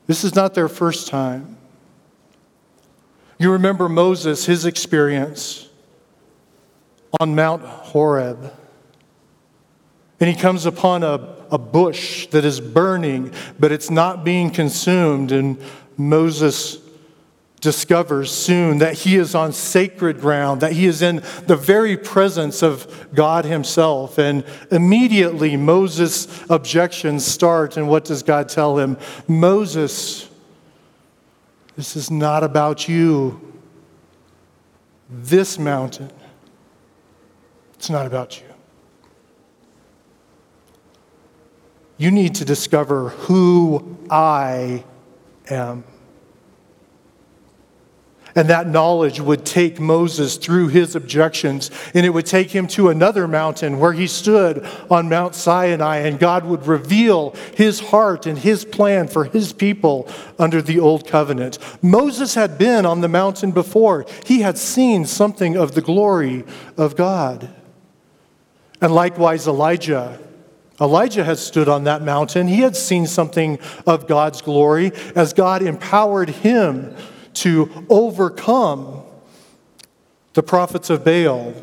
This 0.07 0.23
is 0.23 0.33
not 0.33 0.53
their 0.53 0.69
first 0.69 1.07
time. 1.07 1.57
You 3.38 3.51
remember 3.51 3.89
Moses, 3.89 4.45
his 4.45 4.65
experience 4.65 5.67
on 7.19 7.35
Mount 7.35 7.63
Horeb. 7.63 8.53
And 10.21 10.29
he 10.29 10.35
comes 10.35 10.67
upon 10.67 11.03
a, 11.03 11.35
a 11.49 11.57
bush 11.57 12.27
that 12.27 12.45
is 12.45 12.61
burning, 12.61 13.33
but 13.59 13.71
it's 13.71 13.89
not 13.89 14.23
being 14.23 14.51
consumed. 14.51 15.31
And 15.31 15.57
Moses 15.97 16.77
discovers 17.59 18.31
soon 18.31 18.77
that 18.77 18.93
he 18.93 19.15
is 19.15 19.33
on 19.33 19.51
sacred 19.51 20.21
ground, 20.21 20.61
that 20.61 20.73
he 20.73 20.85
is 20.85 21.01
in 21.01 21.23
the 21.47 21.55
very 21.55 21.97
presence 21.97 22.61
of 22.61 23.09
God 23.15 23.45
himself. 23.45 24.19
And 24.19 24.45
immediately 24.69 25.57
Moses' 25.57 26.43
objections 26.51 27.25
start. 27.25 27.75
And 27.75 27.89
what 27.89 28.05
does 28.05 28.21
God 28.21 28.47
tell 28.47 28.77
him? 28.77 28.99
Moses, 29.27 30.29
this 31.75 31.95
is 31.95 32.12
not 32.12 32.43
about 32.43 32.88
you. 32.88 33.41
This 35.10 35.57
mountain, 35.57 36.12
it's 37.73 37.89
not 37.89 38.05
about 38.05 38.39
you. 38.39 38.50
You 42.01 42.09
need 42.09 42.33
to 42.35 42.45
discover 42.45 43.09
who 43.09 43.95
I 44.09 44.83
am. 45.47 45.83
And 48.33 48.49
that 48.49 48.67
knowledge 48.67 49.19
would 49.19 49.45
take 49.45 49.79
Moses 49.79 50.37
through 50.37 50.69
his 50.69 50.95
objections, 50.95 51.69
and 51.93 52.03
it 52.03 52.09
would 52.09 52.25
take 52.25 52.49
him 52.49 52.65
to 52.69 52.89
another 52.89 53.27
mountain 53.27 53.77
where 53.77 53.93
he 53.93 54.07
stood 54.07 54.67
on 54.89 55.09
Mount 55.09 55.35
Sinai, 55.35 55.97
and 55.97 56.17
God 56.17 56.43
would 56.43 56.65
reveal 56.65 57.35
his 57.55 57.79
heart 57.79 58.25
and 58.25 58.39
his 58.39 58.65
plan 58.65 59.07
for 59.07 59.25
his 59.25 59.53
people 59.53 60.09
under 60.39 60.59
the 60.59 60.79
old 60.79 61.05
covenant. 61.05 61.59
Moses 61.83 62.33
had 62.33 62.57
been 62.57 62.83
on 62.83 63.01
the 63.01 63.09
mountain 63.09 63.51
before, 63.51 64.07
he 64.25 64.41
had 64.41 64.57
seen 64.57 65.05
something 65.05 65.55
of 65.55 65.75
the 65.75 65.83
glory 65.83 66.45
of 66.77 66.95
God. 66.95 67.53
And 68.81 68.91
likewise, 68.91 69.45
Elijah. 69.45 70.19
Elijah 70.82 71.24
had 71.24 71.38
stood 71.38 71.70
on 71.70 71.84
that 71.84 72.02
mountain. 72.02 72.48
He 72.48 72.62
had 72.62 72.76
seen 72.76 73.06
something 73.06 73.60
of 73.86 74.08
God's 74.08 74.41
glory 74.41 74.91
as 75.15 75.32
God 75.32 75.62
empowered 75.62 76.30
him 76.30 76.96
to 77.36 77.86
overcome 77.89 79.04
the 80.34 80.41
prophets 80.41 80.89
of 80.89 81.04
Baal. 81.06 81.54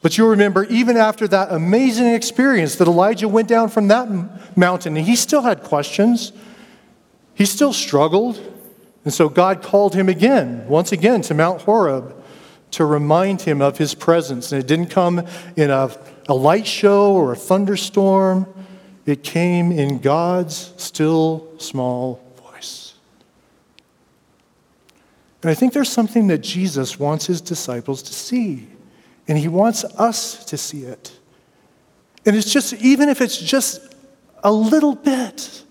But 0.00 0.18
you 0.18 0.28
remember, 0.28 0.64
even 0.64 0.96
after 0.96 1.28
that 1.28 1.52
amazing 1.52 2.08
experience 2.08 2.76
that 2.76 2.88
Elijah 2.88 3.28
went 3.28 3.48
down 3.48 3.68
from 3.68 3.88
that 3.88 4.56
mountain, 4.56 4.96
and 4.96 5.06
he 5.06 5.14
still 5.14 5.42
had 5.42 5.62
questions, 5.62 6.32
he 7.34 7.44
still 7.44 7.72
struggled. 7.72 8.40
And 9.04 9.12
so 9.12 9.28
God 9.28 9.62
called 9.62 9.94
him 9.94 10.08
again, 10.08 10.66
once 10.68 10.90
again, 10.90 11.22
to 11.22 11.34
Mount 11.34 11.62
Horeb 11.62 12.16
to 12.72 12.84
remind 12.84 13.42
him 13.42 13.60
of 13.60 13.78
his 13.78 13.94
presence. 13.94 14.52
And 14.52 14.62
it 14.62 14.66
didn't 14.66 14.86
come 14.86 15.26
in 15.56 15.70
a, 15.70 15.90
a 16.28 16.34
light 16.34 16.66
show 16.66 17.12
or 17.12 17.32
a 17.32 17.36
thunderstorm, 17.36 18.46
it 19.06 19.22
came 19.22 19.72
in 19.72 19.98
God's 19.98 20.72
still 20.76 21.48
small 21.58 22.22
voice. 22.36 22.94
And 25.42 25.50
I 25.50 25.54
think 25.54 25.72
there's 25.72 25.90
something 25.90 26.28
that 26.28 26.38
Jesus 26.38 26.98
wants 26.98 27.26
his 27.26 27.40
disciples 27.40 28.02
to 28.02 28.12
see, 28.12 28.68
and 29.26 29.36
he 29.36 29.48
wants 29.48 29.84
us 29.84 30.44
to 30.46 30.56
see 30.56 30.82
it. 30.82 31.18
And 32.24 32.36
it's 32.36 32.52
just, 32.52 32.74
even 32.74 33.08
if 33.08 33.20
it's 33.20 33.38
just 33.38 33.80
a 34.44 34.52
little 34.52 34.94
bit, 34.94 35.64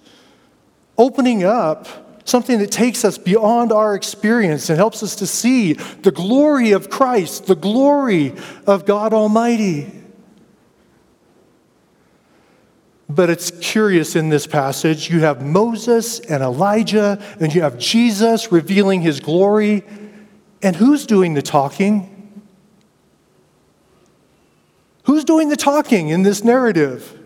opening 0.98 1.44
up 1.44 1.88
something 2.28 2.60
that 2.60 2.72
takes 2.72 3.04
us 3.04 3.18
beyond 3.18 3.72
our 3.72 3.96
experience 3.96 4.70
and 4.70 4.78
helps 4.78 5.02
us 5.04 5.16
to 5.16 5.26
see 5.26 5.74
the 5.74 6.12
glory 6.12 6.72
of 6.72 6.90
Christ, 6.90 7.48
the 7.48 7.56
glory 7.56 8.34
of 8.68 8.86
God 8.86 9.14
Almighty. 9.14 10.01
But 13.14 13.30
it's 13.30 13.52
curious 13.60 14.16
in 14.16 14.30
this 14.30 14.48
passage. 14.48 15.10
You 15.10 15.20
have 15.22 15.46
Moses 15.46 16.20
and 16.22 16.42
Elijah, 16.42 17.22
and 17.42 17.54
you 17.54 17.62
have 17.62 17.78
Jesus 17.78 18.52
revealing 18.52 19.02
his 19.02 19.20
glory. 19.20 19.84
And 20.64 20.76
who's 20.76 21.06
doing 21.06 21.34
the 21.34 21.42
talking? 21.42 22.42
Who's 25.04 25.26
doing 25.26 25.50
the 25.50 25.58
talking 25.58 26.08
in 26.08 26.24
this 26.24 26.42
narrative? 26.42 27.20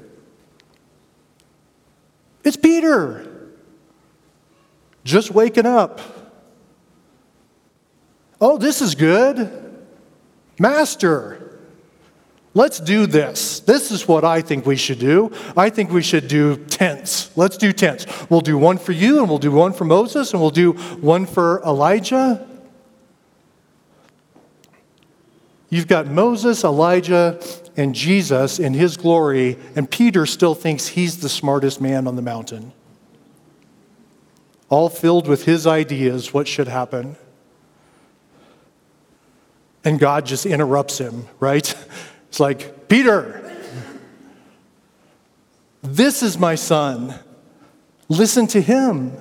It's 2.43 2.57
Peter. 2.57 3.51
Just 5.03 5.29
waking 5.29 5.67
up. 5.67 6.01
Oh, 8.41 8.57
this 8.57 8.81
is 8.81 8.95
good. 8.95 9.85
Master, 10.57 11.44
Let's 12.55 12.79
do 12.79 13.05
this. 13.05 13.59
This 13.59 13.91
is 13.91 14.07
what 14.07 14.23
I 14.23 14.39
think 14.41 14.65
we 14.65 14.77
should 14.77 14.97
do. 14.97 15.29
I 15.57 15.69
think 15.69 15.91
we 15.91 16.01
should 16.01 16.29
do 16.29 16.55
tents. 16.55 17.29
Let's 17.35 17.57
do 17.57 17.73
tents. 17.73 18.07
We'll 18.29 18.39
do 18.39 18.57
one 18.57 18.77
for 18.77 18.93
you, 18.93 19.19
and 19.19 19.27
we'll 19.27 19.39
do 19.39 19.51
one 19.51 19.73
for 19.73 19.83
Moses, 19.83 20.31
and 20.31 20.41
we'll 20.41 20.51
do 20.51 20.71
one 20.71 21.25
for 21.25 21.61
Elijah. 21.65 22.47
You've 25.69 25.87
got 25.87 26.07
Moses, 26.07 26.63
Elijah, 26.63 27.41
and 27.75 27.93
Jesus 27.93 28.57
in 28.57 28.73
his 28.73 28.95
glory, 28.95 29.57
and 29.75 29.91
Peter 29.91 30.25
still 30.25 30.55
thinks 30.55 30.87
he's 30.87 31.17
the 31.17 31.27
smartest 31.27 31.81
man 31.81 32.07
on 32.07 32.15
the 32.15 32.21
mountain. 32.21 32.71
All 34.69 34.87
filled 34.87 35.27
with 35.27 35.43
his 35.43 35.67
ideas, 35.67 36.33
what 36.33 36.47
should 36.47 36.69
happen. 36.69 37.17
And 39.83 39.99
God 39.99 40.25
just 40.25 40.45
interrupts 40.45 40.97
him, 40.97 41.27
right? 41.41 41.75
It's 42.35 42.39
like, 42.41 42.89
Peter, 42.89 43.49
this 45.81 46.21
is 46.21 46.37
my 46.37 46.55
son. 46.55 47.17
Listen 48.09 48.45
to 48.47 48.59
him. 48.59 49.13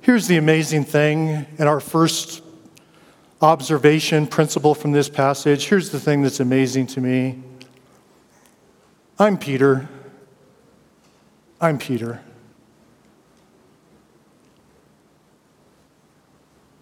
Here's 0.00 0.26
the 0.26 0.38
amazing 0.38 0.86
thing 0.86 1.44
in 1.58 1.68
our 1.68 1.78
first 1.78 2.42
observation 3.42 4.26
principle 4.26 4.74
from 4.74 4.92
this 4.92 5.10
passage. 5.10 5.68
Here's 5.68 5.90
the 5.90 6.00
thing 6.00 6.22
that's 6.22 6.40
amazing 6.40 6.86
to 6.86 7.02
me 7.02 7.42
I'm 9.18 9.36
Peter. 9.36 9.90
I'm 11.60 11.76
Peter. 11.76 12.22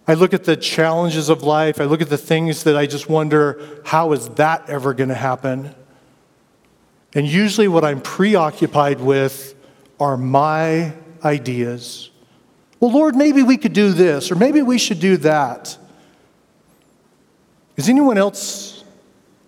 I 0.07 0.13
look 0.13 0.33
at 0.33 0.45
the 0.45 0.55
challenges 0.55 1.27
of 1.27 1.43
life. 1.43 1.81
I 1.81 1.83
look 1.83 2.01
at 2.01 2.09
the 2.09 2.17
things 2.17 2.63
that 2.63 2.77
I 2.77 2.85
just 2.85 3.09
wonder, 3.09 3.81
how 3.83 4.13
is 4.13 4.29
that 4.29 4.69
ever 4.69 4.93
going 4.93 5.09
to 5.09 5.15
happen? 5.15 5.75
And 7.13 7.27
usually, 7.27 7.67
what 7.67 7.83
I'm 7.83 8.01
preoccupied 8.01 9.01
with 9.01 9.55
are 9.99 10.15
my 10.17 10.93
ideas. 11.23 12.09
Well, 12.79 12.91
Lord, 12.91 13.15
maybe 13.15 13.43
we 13.43 13.57
could 13.57 13.73
do 13.73 13.91
this, 13.91 14.31
or 14.31 14.35
maybe 14.35 14.61
we 14.61 14.77
should 14.77 14.99
do 14.99 15.17
that. 15.17 15.77
Is 17.75 17.89
anyone 17.89 18.17
else 18.17 18.83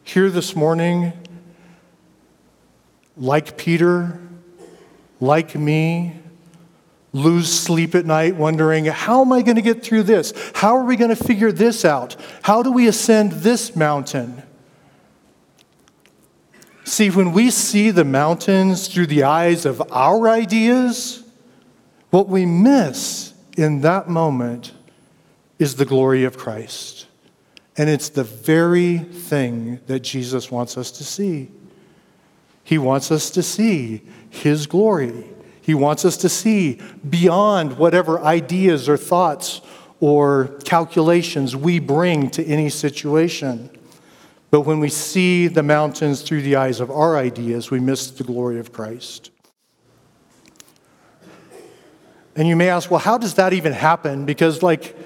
here 0.04 0.30
this 0.30 0.56
morning 0.56 1.13
like 3.15 3.58
Peter, 3.58 4.19
like 5.19 5.56
me, 5.56 6.18
lose 7.12 7.52
sleep 7.52 7.95
at 7.95 8.06
night 8.06 8.36
wondering, 8.36 8.86
how 8.86 9.22
am 9.22 9.34
I 9.34 9.41
going 9.41 9.56
to 9.56 9.62
get 9.62 9.84
through 9.84 10.04
this? 10.04 10.34
How 10.56 10.76
are 10.78 10.84
we 10.84 10.95
going 10.95 11.15
to 11.15 11.24
figure 11.24 11.52
this 11.52 11.84
out? 11.84 12.15
How 12.43 12.62
do 12.62 12.72
we 12.72 12.88
ascend 12.88 13.32
this 13.32 13.76
mountain? 13.76 14.43
See, 16.84 17.10
when 17.10 17.34
we 17.34 17.52
see 17.52 17.91
the 17.91 18.06
mountains 18.06 18.88
through 18.88 19.08
the 19.08 19.24
eyes 19.24 19.65
of 19.65 19.82
our 19.91 20.28
ideas, 20.28 21.24
what 22.10 22.28
we 22.28 22.45
miss 22.45 23.34
in 23.58 23.82
that 23.82 24.10
moment 24.10 24.74
is 25.60 25.76
the 25.76 25.86
glory 25.86 26.24
of 26.24 26.38
Christ. 26.38 27.06
And 27.78 27.89
it's 27.89 28.10
the 28.10 28.24
very 28.24 28.98
thing 28.98 29.80
that 29.88 30.02
Jesus 30.02 30.50
wants 30.52 30.78
us 30.78 30.91
to 30.91 31.04
see. 31.04 31.50
He 32.63 32.78
wants 32.78 33.12
us 33.12 33.30
to 33.32 33.43
see 33.43 34.02
His 34.30 34.67
glory. 34.67 35.26
He 35.69 35.75
wants 35.75 36.03
us 36.03 36.17
to 36.17 36.29
see 36.29 36.79
beyond 37.08 37.77
whatever 37.77 38.19
ideas 38.21 38.89
or 38.89 38.97
thoughts 38.97 39.62
or 39.99 40.58
calculations 40.65 41.55
we 41.55 41.77
bring 41.77 42.32
to 42.32 42.43
any 42.43 42.69
situation. 42.69 43.69
But 44.49 44.62
when 44.62 44.79
we 44.79 44.89
see 44.89 45.47
the 45.47 45.62
mountains 45.62 46.23
through 46.23 46.41
the 46.41 46.55
eyes 46.55 46.79
of 46.79 46.89
our 46.89 47.17
ideas, 47.17 47.69
we 47.69 47.79
miss 47.79 48.10
the 48.10 48.23
glory 48.23 48.58
of 48.60 48.73
Christ. 48.73 49.29
And 52.36 52.47
you 52.47 52.55
may 52.55 52.69
ask, 52.69 52.89
well, 52.89 52.99
how 52.99 53.19
does 53.19 53.36
that 53.36 53.53
even 53.53 53.73
happen? 53.73 54.25
Because, 54.25 54.63
like, 54.63 54.97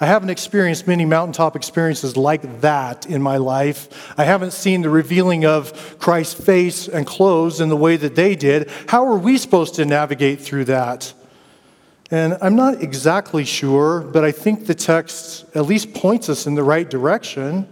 I 0.00 0.06
haven't 0.06 0.30
experienced 0.30 0.86
many 0.86 1.04
mountaintop 1.04 1.54
experiences 1.54 2.16
like 2.16 2.62
that 2.62 3.04
in 3.04 3.20
my 3.20 3.36
life. 3.36 4.14
I 4.18 4.24
haven't 4.24 4.52
seen 4.52 4.80
the 4.80 4.88
revealing 4.88 5.44
of 5.44 5.98
Christ's 5.98 6.42
face 6.42 6.88
and 6.88 7.06
clothes 7.06 7.60
in 7.60 7.68
the 7.68 7.76
way 7.76 7.96
that 7.96 8.14
they 8.14 8.34
did. 8.34 8.70
How 8.88 9.06
are 9.06 9.18
we 9.18 9.36
supposed 9.36 9.74
to 9.74 9.84
navigate 9.84 10.40
through 10.40 10.64
that? 10.66 11.12
And 12.10 12.38
I'm 12.40 12.56
not 12.56 12.82
exactly 12.82 13.44
sure, 13.44 14.00
but 14.00 14.24
I 14.24 14.32
think 14.32 14.66
the 14.66 14.74
text 14.74 15.44
at 15.54 15.66
least 15.66 15.92
points 15.92 16.30
us 16.30 16.46
in 16.46 16.54
the 16.54 16.64
right 16.64 16.88
direction. 16.88 17.68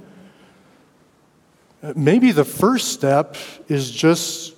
Maybe 1.97 2.31
the 2.33 2.45
first 2.45 2.93
step 2.93 3.37
is 3.69 3.91
just 3.91 4.55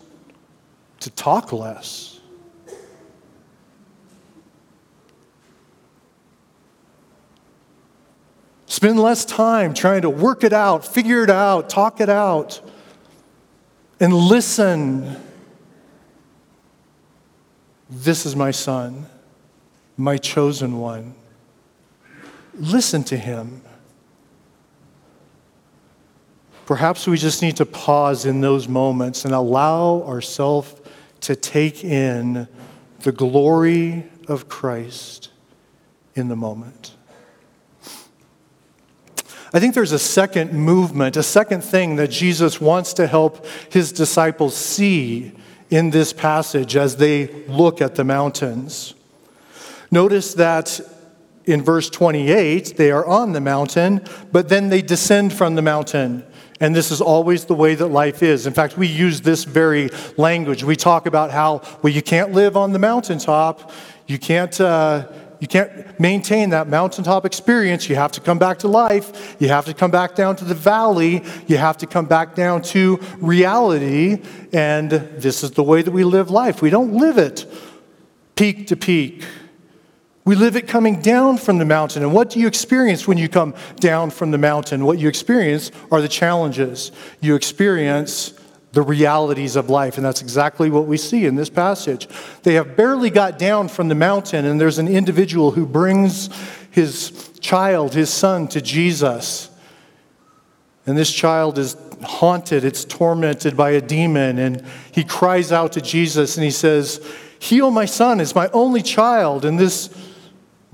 to 1.00 1.10
talk 1.10 1.52
less. 1.52 2.09
Spend 8.80 8.98
less 8.98 9.26
time 9.26 9.74
trying 9.74 10.00
to 10.00 10.08
work 10.08 10.42
it 10.42 10.54
out, 10.54 10.86
figure 10.86 11.22
it 11.22 11.28
out, 11.28 11.68
talk 11.68 12.00
it 12.00 12.08
out, 12.08 12.62
and 14.00 14.14
listen. 14.14 15.20
This 17.90 18.24
is 18.24 18.34
my 18.34 18.50
son, 18.50 19.04
my 19.98 20.16
chosen 20.16 20.78
one. 20.78 21.14
Listen 22.54 23.04
to 23.04 23.18
him. 23.18 23.60
Perhaps 26.64 27.06
we 27.06 27.18
just 27.18 27.42
need 27.42 27.56
to 27.56 27.66
pause 27.66 28.24
in 28.24 28.40
those 28.40 28.66
moments 28.66 29.26
and 29.26 29.34
allow 29.34 30.04
ourselves 30.04 30.74
to 31.20 31.36
take 31.36 31.84
in 31.84 32.48
the 33.00 33.12
glory 33.12 34.04
of 34.26 34.48
Christ 34.48 35.28
in 36.14 36.28
the 36.28 36.36
moment. 36.36 36.94
I 39.52 39.58
think 39.58 39.74
there's 39.74 39.92
a 39.92 39.98
second 39.98 40.52
movement, 40.52 41.16
a 41.16 41.22
second 41.22 41.62
thing 41.62 41.96
that 41.96 42.10
Jesus 42.10 42.60
wants 42.60 42.92
to 42.94 43.06
help 43.06 43.44
his 43.70 43.90
disciples 43.90 44.56
see 44.56 45.32
in 45.70 45.90
this 45.90 46.12
passage 46.12 46.76
as 46.76 46.96
they 46.96 47.26
look 47.48 47.80
at 47.80 47.96
the 47.96 48.04
mountains. 48.04 48.94
Notice 49.90 50.34
that 50.34 50.80
in 51.44 51.62
verse 51.62 51.90
28, 51.90 52.76
they 52.76 52.92
are 52.92 53.04
on 53.04 53.32
the 53.32 53.40
mountain, 53.40 54.04
but 54.30 54.48
then 54.48 54.68
they 54.68 54.82
descend 54.82 55.32
from 55.32 55.56
the 55.56 55.62
mountain. 55.62 56.24
And 56.60 56.76
this 56.76 56.90
is 56.92 57.00
always 57.00 57.46
the 57.46 57.54
way 57.54 57.74
that 57.74 57.86
life 57.86 58.22
is. 58.22 58.46
In 58.46 58.52
fact, 58.52 58.76
we 58.76 58.86
use 58.86 59.22
this 59.22 59.44
very 59.44 59.88
language. 60.16 60.62
We 60.62 60.76
talk 60.76 61.06
about 61.06 61.30
how, 61.30 61.62
well, 61.82 61.92
you 61.92 62.02
can't 62.02 62.32
live 62.32 62.56
on 62.56 62.72
the 62.72 62.78
mountaintop. 62.78 63.72
You 64.06 64.18
can't, 64.18 64.60
uh, 64.60 65.08
you 65.40 65.48
can't 65.48 65.98
maintain 65.98 66.50
that 66.50 66.68
mountaintop 66.68 67.24
experience. 67.24 67.88
You 67.88 67.96
have 67.96 68.12
to 68.12 68.20
come 68.20 68.38
back 68.38 68.58
to 68.58 68.68
life. 68.68 69.36
You 69.40 69.48
have 69.48 69.64
to 69.64 69.74
come 69.74 69.90
back 69.90 70.14
down 70.14 70.36
to 70.36 70.44
the 70.44 70.54
valley. 70.54 71.24
You 71.46 71.56
have 71.56 71.78
to 71.78 71.86
come 71.86 72.04
back 72.04 72.34
down 72.34 72.60
to 72.62 73.00
reality. 73.18 74.22
And 74.52 74.90
this 74.90 75.42
is 75.42 75.52
the 75.52 75.62
way 75.62 75.80
that 75.80 75.90
we 75.90 76.04
live 76.04 76.30
life. 76.30 76.60
We 76.60 76.68
don't 76.70 76.92
live 76.92 77.18
it 77.18 77.46
peak 78.36 78.68
to 78.68 78.76
peak. 78.76 79.22
We 80.24 80.34
live 80.34 80.56
it 80.56 80.68
coming 80.68 81.02
down 81.02 81.38
from 81.38 81.58
the 81.58 81.64
mountain. 81.64 82.02
And 82.02 82.14
what 82.14 82.30
do 82.30 82.40
you 82.40 82.46
experience 82.46 83.06
when 83.08 83.18
you 83.18 83.28
come 83.28 83.54
down 83.76 84.10
from 84.10 84.30
the 84.30 84.38
mountain? 84.38 84.84
What 84.84 84.98
you 84.98 85.08
experience 85.08 85.70
are 85.90 86.00
the 86.00 86.08
challenges. 86.08 86.92
You 87.20 87.34
experience 87.34 88.32
the 88.72 88.82
realities 88.82 89.56
of 89.56 89.68
life. 89.68 89.96
And 89.96 90.04
that's 90.04 90.22
exactly 90.22 90.70
what 90.70 90.86
we 90.86 90.96
see 90.96 91.26
in 91.26 91.34
this 91.34 91.50
passage. 91.50 92.08
They 92.42 92.54
have 92.54 92.76
barely 92.76 93.10
got 93.10 93.38
down 93.38 93.68
from 93.68 93.88
the 93.88 93.94
mountain, 93.94 94.44
and 94.44 94.60
there's 94.60 94.78
an 94.78 94.88
individual 94.88 95.50
who 95.50 95.66
brings 95.66 96.30
his 96.70 97.30
child, 97.40 97.94
his 97.94 98.10
son, 98.10 98.46
to 98.48 98.60
Jesus. 98.60 99.50
And 100.86 100.96
this 100.96 101.12
child 101.12 101.58
is 101.58 101.76
haunted, 102.02 102.64
it's 102.64 102.84
tormented 102.84 103.56
by 103.56 103.70
a 103.70 103.80
demon. 103.80 104.38
And 104.38 104.64
he 104.92 105.04
cries 105.04 105.52
out 105.52 105.72
to 105.72 105.80
Jesus 105.80 106.36
and 106.36 106.44
he 106.44 106.50
says, 106.50 107.04
Heal 107.38 107.70
my 107.70 107.86
son, 107.86 108.20
it's 108.20 108.34
my 108.34 108.48
only 108.48 108.82
child, 108.82 109.46
and 109.46 109.58
this 109.58 109.88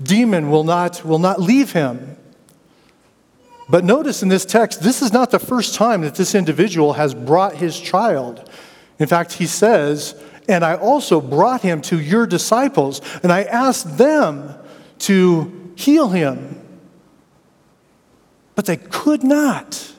demon 0.03 0.51
will 0.51 0.65
not, 0.65 1.03
will 1.05 1.19
not 1.19 1.39
leave 1.41 1.71
him. 1.71 2.16
But 3.69 3.83
notice 3.83 4.23
in 4.23 4.29
this 4.29 4.45
text, 4.45 4.81
this 4.81 5.01
is 5.01 5.11
not 5.11 5.31
the 5.31 5.39
first 5.39 5.75
time 5.75 6.01
that 6.01 6.15
this 6.15 6.33
individual 6.33 6.93
has 6.93 7.13
brought 7.13 7.57
his 7.57 7.79
child. 7.79 8.49
In 8.97 9.07
fact, 9.07 9.33
he 9.33 9.45
says, 9.45 10.15
And 10.47 10.63
I 10.63 10.75
also 10.75 11.19
brought 11.19 11.61
him 11.61 11.81
to 11.83 11.99
your 11.99 12.25
disciples, 12.25 13.01
and 13.23 13.31
I 13.31 13.43
asked 13.43 13.97
them 13.97 14.55
to 14.99 15.73
heal 15.75 16.09
him. 16.09 16.61
But 18.55 18.65
they 18.65 18.77
could 18.77 19.23
not. 19.23 19.93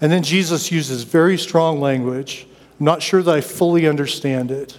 And 0.00 0.10
then 0.10 0.22
Jesus 0.22 0.72
uses 0.72 1.02
very 1.02 1.36
strong 1.36 1.80
language. 1.80 2.46
I'm 2.80 2.86
not 2.86 3.02
sure 3.02 3.22
that 3.22 3.34
I 3.34 3.40
fully 3.40 3.86
understand 3.86 4.50
it. 4.50 4.78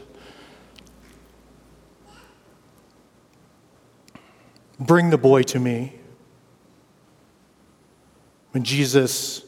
Bring 4.79 5.09
the 5.09 5.17
boy 5.17 5.43
to 5.43 5.59
me 5.59 5.98
when 8.51 8.63
Jesus 8.63 9.43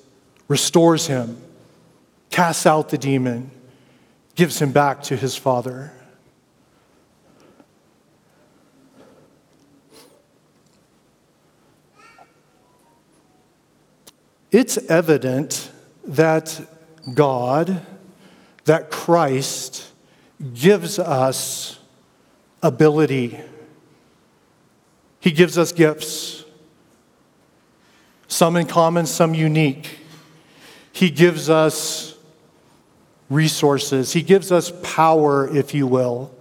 restores 0.47 1.07
him, 1.07 1.41
casts 2.29 2.65
out 2.65 2.89
the 2.89 2.97
demon, 2.97 3.49
gives 4.35 4.61
him 4.61 4.71
back 4.71 5.01
to 5.03 5.15
his 5.15 5.35
father. 5.35 5.91
It's 14.51 14.77
evident 14.89 15.71
that 16.05 16.61
God, 17.13 17.85
that 18.65 18.91
Christ, 18.91 19.87
gives 20.53 20.99
us 20.99 21.79
ability. 22.61 23.39
He 25.19 25.31
gives 25.31 25.57
us 25.57 25.71
gifts 25.71 26.40
some 28.31 28.55
in 28.55 28.65
common, 28.65 29.05
some 29.05 29.33
unique. 29.33 29.99
He 30.93 31.09
gives 31.09 31.49
us 31.49 32.15
resources, 33.29 34.13
He 34.13 34.21
gives 34.21 34.51
us 34.51 34.71
power, 34.83 35.53
if 35.55 35.73
you 35.73 35.85
will. 35.85 36.33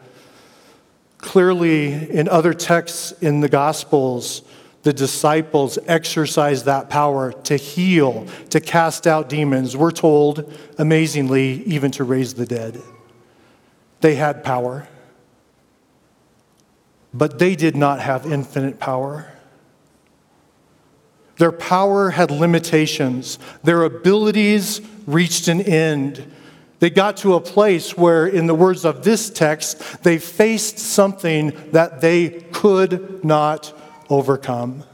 Clearly, 1.19 1.93
in 2.11 2.29
other 2.29 2.55
texts 2.55 3.13
in 3.21 3.41
the 3.41 3.49
Gospels, 3.49 4.43
the 4.85 4.93
disciples 4.93 5.79
exercised 5.87 6.65
that 6.65 6.89
power 6.89 7.33
to 7.33 7.57
heal, 7.57 8.27
to 8.49 8.61
cast 8.61 9.07
out 9.07 9.29
demons. 9.29 9.77
We're 9.77 9.91
told, 9.91 10.51
amazingly, 10.79 11.63
even 11.65 11.91
to 11.93 12.05
raise 12.05 12.35
the 12.35 12.47
dead. 12.47 12.81
They 14.01 14.15
had 14.15 14.43
power, 14.43 14.89
but 17.13 17.39
they 17.39 17.57
did 17.57 17.77
not 17.77 18.01
have 18.01 18.25
infinite 18.31 18.79
power. 18.79 19.31
Their 21.41 21.53
power 21.53 22.11
had 22.11 22.31
limitations, 22.31 23.39
their 23.65 23.85
abilities 23.85 24.83
reached 25.07 25.49
an 25.49 25.63
end. 25.63 26.31
They 26.81 26.91
got 26.91 27.17
to 27.19 27.33
a 27.33 27.41
place 27.41 27.97
where, 27.97 28.27
in 28.27 28.47
the 28.47 28.55
words 28.55 28.85
of 28.85 29.05
this 29.05 29.31
text, 29.31 30.03
they 30.03 30.19
faced 30.19 30.79
something 30.79 31.55
that 31.73 32.03
they 32.03 32.29
could 32.53 33.25
not 33.25 33.73
overcome. 34.11 34.85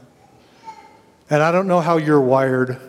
And 1.29 1.43
I 1.43 1.51
don't 1.51 1.67
know 1.67 1.81
how 1.81 1.97
you're 1.97 2.21
wired, 2.21 2.79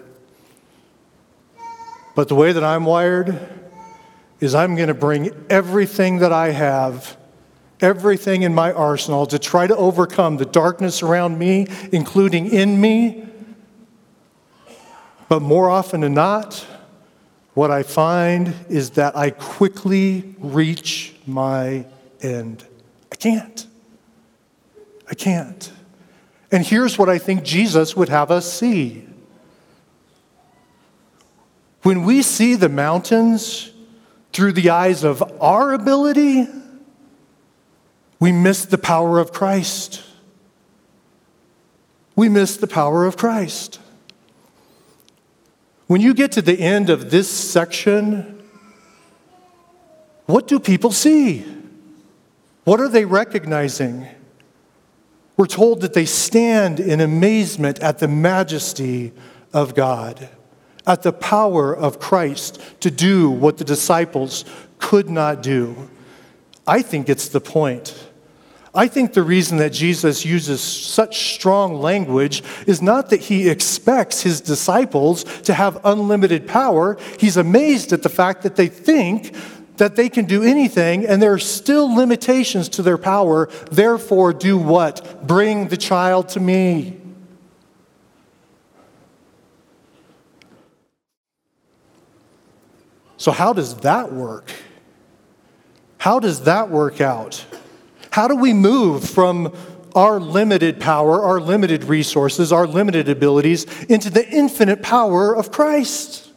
but 2.15 2.29
the 2.29 2.37
way 2.37 2.53
that 2.53 2.63
I'm 2.63 2.85
wired 2.85 3.41
is 4.39 4.55
I'm 4.55 4.77
going 4.77 4.87
to 4.87 4.95
bring 4.95 5.33
everything 5.51 6.21
that 6.21 6.33
I 6.33 6.51
have, 6.51 7.17
everything 7.81 8.43
in 8.43 8.55
my 8.55 8.73
arsenal 8.73 9.27
to 9.27 9.39
try 9.41 9.67
to 9.67 9.75
overcome 9.75 10.37
the 10.37 10.47
darkness 10.47 11.03
around 11.03 11.41
me, 11.41 11.67
including 11.91 12.47
in 12.53 12.81
me. 12.81 13.25
But 15.29 15.43
more 15.43 15.69
often 15.69 16.01
than 16.01 16.15
not, 16.15 16.67
what 17.55 17.71
I 17.71 17.83
find 17.83 18.55
is 18.69 18.91
that 18.91 19.17
I 19.17 19.31
quickly 19.31 20.35
reach 20.39 21.15
my 21.27 21.85
end. 22.23 22.65
I 23.13 23.17
can't. 23.17 23.67
I 25.11 25.15
can't. 25.15 25.73
And 26.51 26.65
here's 26.65 26.99
what 26.99 27.09
I 27.09 27.19
think 27.19 27.43
Jesus 27.43 27.97
would 27.97 28.09
have 28.09 28.31
us 28.31 28.51
see. 28.51 29.07
When 31.83 32.05
we 32.05 32.23
see 32.23 32.55
the 32.55 32.69
mountains 32.69 33.73
through 34.33 34.53
the 34.53 34.71
eyes 34.71 35.05
of 35.05 35.23
our 35.41 35.75
ability, 35.75 36.47
we 38.21 38.33
miss 38.33 38.65
the 38.65 38.79
power 38.79 39.19
of 39.19 39.33
Christ. 39.33 40.03
We 42.17 42.29
miss 42.29 42.57
the 42.57 42.67
power 42.67 43.05
of 43.05 43.17
Christ. 43.17 43.79
When 45.89 46.03
you 46.03 46.13
get 46.13 46.33
to 46.33 46.43
the 46.43 46.61
end 46.61 46.91
of 46.91 47.11
this 47.11 47.31
section, 47.31 48.43
what 50.27 50.47
do 50.47 50.61
people 50.61 50.93
see? 50.93 51.47
What 52.65 52.79
are 52.79 52.91
they 52.91 53.07
recognizing? 53.07 54.07
We're 55.39 55.47
told 55.47 55.81
that 55.81 55.95
they 55.95 56.05
stand 56.05 56.79
in 56.79 57.01
amazement 57.01 57.79
at 57.79 58.01
the 58.01 58.09
majesty 58.09 59.13
of 59.55 59.75
God, 59.75 60.29
at 60.87 61.03
the 61.03 61.13
power 61.13 61.75
of 61.75 61.99
Christ 61.99 62.61
to 62.81 62.91
do 62.91 63.31
what 63.31 63.57
the 63.57 63.65
disciples 63.65 64.45
could 64.79 65.09
not 65.09 65.43
do. 65.43 65.89
I 66.67 66.83
think 66.83 67.09
it's 67.09 67.31
the 67.31 67.41
point. 67.41 68.08
I 68.75 68.87
think 68.87 69.15
the 69.15 69.23
reason 69.23 69.59
that 69.59 69.73
Jesus 69.73 70.25
uses 70.25 70.61
such 70.61 71.35
strong 71.35 71.81
language 71.81 72.43
is 72.67 72.83
not 72.83 73.11
that 73.11 73.21
he 73.21 73.49
expects 73.49 74.23
his 74.23 74.41
disciples 74.41 75.25
to 75.43 75.55
have 75.55 75.81
unlimited 75.85 76.47
power. 76.47 76.99
He's 77.19 77.37
amazed 77.37 77.93
at 77.93 78.03
the 78.03 78.09
fact 78.09 78.43
that 78.43 78.57
they 78.57 78.69
think 78.69 79.35
that 79.79 79.97
they 79.97 80.09
can 80.09 80.27
do 80.27 80.43
anything 80.43 81.07
and 81.07 81.23
there 81.23 81.33
are 81.33 81.39
still 81.39 81.95
limitations 81.95 82.69
to 82.71 82.83
their 82.83 82.99
power. 82.99 83.49
Therefore, 83.71 84.33
do 84.33 84.59
what? 84.59 85.27
Bring 85.27 85.69
the 85.69 85.77
child 85.77 86.29
to 86.31 86.41
me. 86.41 87.01
So, 93.17 93.33
how 93.33 93.53
does 93.53 93.77
that 93.79 94.13
work? 94.13 94.53
How 95.99 96.21
does 96.21 96.43
that 96.43 96.71
work 96.71 97.01
out? 97.01 97.45
How 98.11 98.29
do 98.29 98.37
we 98.37 98.53
move 98.53 99.09
from 99.09 99.55
our 99.95 100.21
limited 100.21 100.81
power, 100.81 101.23
our 101.23 101.41
limited 101.41 101.85
resources, 101.85 102.53
our 102.53 102.67
limited 102.67 103.09
abilities 103.09 103.65
into 103.85 104.11
the 104.11 104.29
infinite 104.29 104.83
power 104.83 105.35
of 105.35 105.51
Christ? 105.51 106.31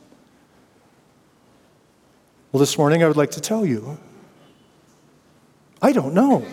Well, 2.51 2.59
this 2.59 2.77
morning 2.77 3.03
I 3.03 3.07
would 3.07 3.17
like 3.17 3.31
to 3.31 3.41
tell 3.41 3.65
you 3.65 3.97
I 5.81 5.93
don't 5.93 6.13
know. 6.13 6.45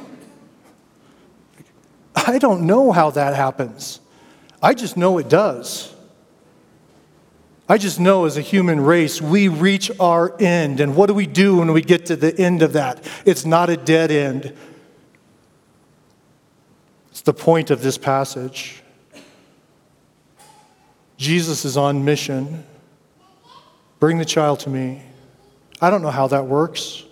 I 2.14 2.38
don't 2.38 2.66
know 2.66 2.92
how 2.92 3.10
that 3.10 3.34
happens. 3.34 4.00
I 4.62 4.74
just 4.74 4.96
know 4.96 5.18
it 5.18 5.28
does. 5.28 5.94
I 7.68 7.76
just 7.76 8.00
know 8.00 8.24
as 8.24 8.38
a 8.38 8.40
human 8.40 8.80
race, 8.80 9.20
we 9.20 9.48
reach 9.48 9.90
our 10.00 10.34
end. 10.40 10.80
And 10.80 10.96
what 10.96 11.06
do 11.06 11.14
we 11.14 11.26
do 11.26 11.58
when 11.58 11.72
we 11.72 11.82
get 11.82 12.06
to 12.06 12.16
the 12.16 12.36
end 12.38 12.62
of 12.62 12.72
that? 12.72 13.06
It's 13.26 13.44
not 13.44 13.68
a 13.68 13.76
dead 13.76 14.10
end. 14.10 14.56
It's 17.18 17.24
the 17.24 17.34
point 17.34 17.72
of 17.72 17.82
this 17.82 17.98
passage. 17.98 18.80
Jesus 21.16 21.64
is 21.64 21.76
on 21.76 22.04
mission. 22.04 22.64
Bring 23.98 24.18
the 24.18 24.24
child 24.24 24.60
to 24.60 24.70
me. 24.70 25.02
I 25.80 25.90
don't 25.90 26.00
know 26.00 26.12
how 26.12 26.28
that 26.28 26.46
works. 26.46 27.02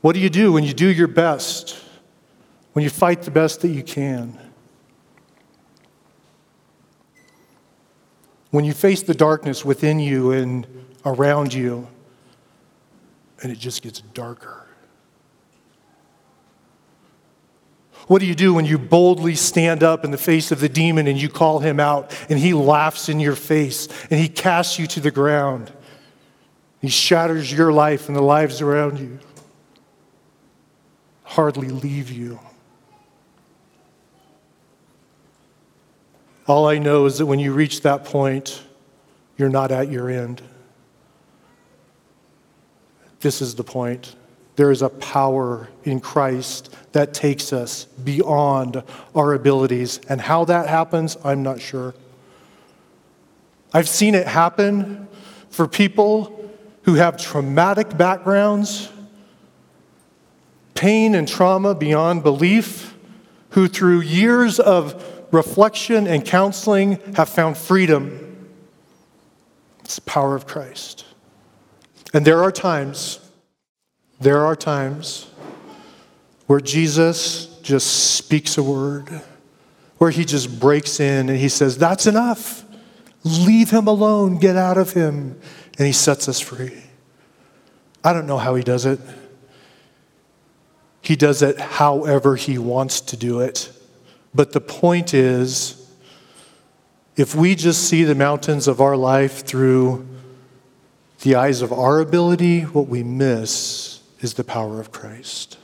What 0.00 0.14
do 0.14 0.20
you 0.20 0.30
do 0.30 0.52
when 0.52 0.64
you 0.64 0.72
do 0.72 0.86
your 0.86 1.06
best, 1.06 1.76
when 2.72 2.82
you 2.82 2.88
fight 2.88 3.20
the 3.20 3.30
best 3.30 3.60
that 3.60 3.68
you 3.68 3.82
can? 3.82 4.38
When 8.52 8.64
you 8.64 8.72
face 8.72 9.02
the 9.02 9.14
darkness 9.14 9.66
within 9.66 10.00
you 10.00 10.32
and 10.32 10.66
around 11.04 11.52
you, 11.52 11.86
and 13.42 13.52
it 13.52 13.58
just 13.58 13.82
gets 13.82 14.00
darker. 14.00 14.65
What 18.06 18.20
do 18.20 18.26
you 18.26 18.34
do 18.36 18.54
when 18.54 18.64
you 18.64 18.78
boldly 18.78 19.34
stand 19.34 19.82
up 19.82 20.04
in 20.04 20.12
the 20.12 20.18
face 20.18 20.52
of 20.52 20.60
the 20.60 20.68
demon 20.68 21.08
and 21.08 21.20
you 21.20 21.28
call 21.28 21.58
him 21.58 21.80
out 21.80 22.16
and 22.30 22.38
he 22.38 22.54
laughs 22.54 23.08
in 23.08 23.18
your 23.18 23.34
face 23.34 23.88
and 24.10 24.20
he 24.20 24.28
casts 24.28 24.78
you 24.78 24.86
to 24.88 25.00
the 25.00 25.10
ground? 25.10 25.72
He 26.80 26.88
shatters 26.88 27.52
your 27.52 27.72
life 27.72 28.06
and 28.06 28.16
the 28.16 28.22
lives 28.22 28.60
around 28.60 29.00
you. 29.00 29.18
Hardly 31.24 31.68
leave 31.68 32.10
you. 32.10 32.38
All 36.46 36.68
I 36.68 36.78
know 36.78 37.06
is 37.06 37.18
that 37.18 37.26
when 37.26 37.40
you 37.40 37.52
reach 37.52 37.80
that 37.82 38.04
point, 38.04 38.62
you're 39.36 39.48
not 39.48 39.72
at 39.72 39.90
your 39.90 40.08
end. 40.08 40.42
This 43.18 43.42
is 43.42 43.56
the 43.56 43.64
point. 43.64 44.14
There 44.56 44.70
is 44.70 44.82
a 44.82 44.88
power 44.88 45.68
in 45.84 46.00
Christ 46.00 46.74
that 46.92 47.12
takes 47.12 47.52
us 47.52 47.84
beyond 47.84 48.82
our 49.14 49.34
abilities. 49.34 50.00
And 50.08 50.20
how 50.20 50.46
that 50.46 50.68
happens, 50.68 51.16
I'm 51.22 51.42
not 51.42 51.60
sure. 51.60 51.94
I've 53.72 53.88
seen 53.88 54.14
it 54.14 54.26
happen 54.26 55.08
for 55.50 55.68
people 55.68 56.50
who 56.82 56.94
have 56.94 57.18
traumatic 57.18 57.96
backgrounds, 57.98 58.90
pain 60.74 61.14
and 61.14 61.28
trauma 61.28 61.74
beyond 61.74 62.22
belief, 62.22 62.94
who 63.50 63.68
through 63.68 64.00
years 64.00 64.58
of 64.58 65.02
reflection 65.32 66.06
and 66.06 66.24
counseling 66.24 66.98
have 67.14 67.28
found 67.28 67.58
freedom. 67.58 68.48
It's 69.80 69.96
the 69.96 70.02
power 70.02 70.34
of 70.34 70.46
Christ. 70.46 71.04
And 72.14 72.24
there 72.24 72.42
are 72.42 72.52
times 72.52 73.20
there 74.20 74.44
are 74.44 74.56
times 74.56 75.30
where 76.46 76.60
Jesus 76.60 77.46
just 77.62 78.14
speaks 78.14 78.56
a 78.56 78.62
word, 78.62 79.08
where 79.98 80.10
he 80.10 80.24
just 80.24 80.60
breaks 80.60 81.00
in 81.00 81.28
and 81.28 81.38
he 81.38 81.48
says, 81.48 81.76
That's 81.76 82.06
enough. 82.06 82.64
Leave 83.24 83.70
him 83.70 83.88
alone. 83.88 84.38
Get 84.38 84.56
out 84.56 84.78
of 84.78 84.92
him. 84.92 85.38
And 85.78 85.86
he 85.86 85.92
sets 85.92 86.28
us 86.28 86.40
free. 86.40 86.82
I 88.04 88.12
don't 88.12 88.26
know 88.26 88.38
how 88.38 88.54
he 88.54 88.62
does 88.62 88.86
it. 88.86 89.00
He 91.02 91.16
does 91.16 91.42
it 91.42 91.58
however 91.58 92.36
he 92.36 92.56
wants 92.56 93.00
to 93.02 93.16
do 93.16 93.40
it. 93.40 93.70
But 94.34 94.52
the 94.52 94.60
point 94.60 95.12
is, 95.12 95.90
if 97.16 97.34
we 97.34 97.54
just 97.54 97.88
see 97.88 98.04
the 98.04 98.14
mountains 98.14 98.68
of 98.68 98.80
our 98.80 98.96
life 98.96 99.44
through 99.44 100.06
the 101.22 101.34
eyes 101.34 101.62
of 101.62 101.72
our 101.72 102.00
ability, 102.00 102.62
what 102.62 102.88
we 102.88 103.02
miss 103.02 103.95
is 104.20 104.34
the 104.34 104.44
power 104.44 104.80
of 104.80 104.90
Christ. 104.90 105.58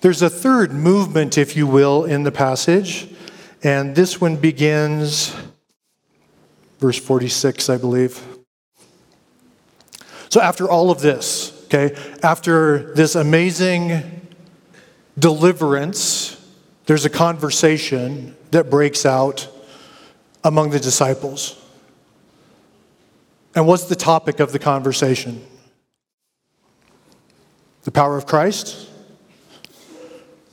There's 0.00 0.22
a 0.22 0.30
third 0.30 0.72
movement, 0.72 1.38
if 1.38 1.56
you 1.56 1.66
will, 1.66 2.04
in 2.04 2.24
the 2.24 2.32
passage, 2.32 3.08
and 3.62 3.96
this 3.96 4.20
one 4.20 4.36
begins, 4.36 5.34
verse 6.78 6.98
46, 6.98 7.70
I 7.70 7.78
believe. 7.78 8.22
So, 10.28 10.40
after 10.40 10.68
all 10.68 10.90
of 10.90 11.00
this, 11.00 11.54
Okay? 11.74 11.96
After 12.22 12.94
this 12.94 13.16
amazing 13.16 14.20
deliverance, 15.18 16.40
there's 16.86 17.04
a 17.04 17.10
conversation 17.10 18.36
that 18.52 18.70
breaks 18.70 19.04
out 19.04 19.48
among 20.44 20.70
the 20.70 20.78
disciples. 20.78 21.60
And 23.54 23.66
what's 23.66 23.84
the 23.84 23.96
topic 23.96 24.40
of 24.40 24.52
the 24.52 24.58
conversation? 24.58 25.44
The 27.84 27.92
power 27.92 28.16
of 28.16 28.26
Christ? 28.26 28.88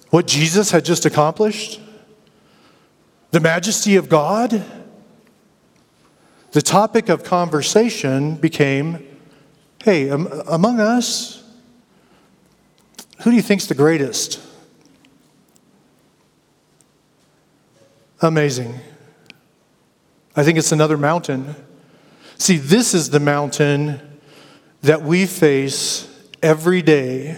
What 0.09 0.27
Jesus 0.27 0.71
had 0.71 0.85
just 0.85 1.05
accomplished? 1.05 1.79
The 3.31 3.39
majesty 3.39 3.95
of 3.95 4.09
God? 4.09 4.63
The 6.51 6.61
topic 6.61 7.09
of 7.09 7.23
conversation 7.23 8.35
became 8.35 9.07
hey, 9.83 10.09
among 10.09 10.79
us, 10.79 11.43
who 13.21 13.31
do 13.31 13.35
you 13.35 13.41
think's 13.41 13.65
the 13.65 13.73
greatest? 13.73 14.39
Amazing. 18.21 18.79
I 20.35 20.43
think 20.43 20.59
it's 20.59 20.71
another 20.71 20.97
mountain. 20.97 21.55
See, 22.41 22.57
this 22.57 22.95
is 22.95 23.11
the 23.11 23.19
mountain 23.19 24.01
that 24.81 25.03
we 25.03 25.27
face 25.27 26.09
every 26.41 26.81
day 26.81 27.37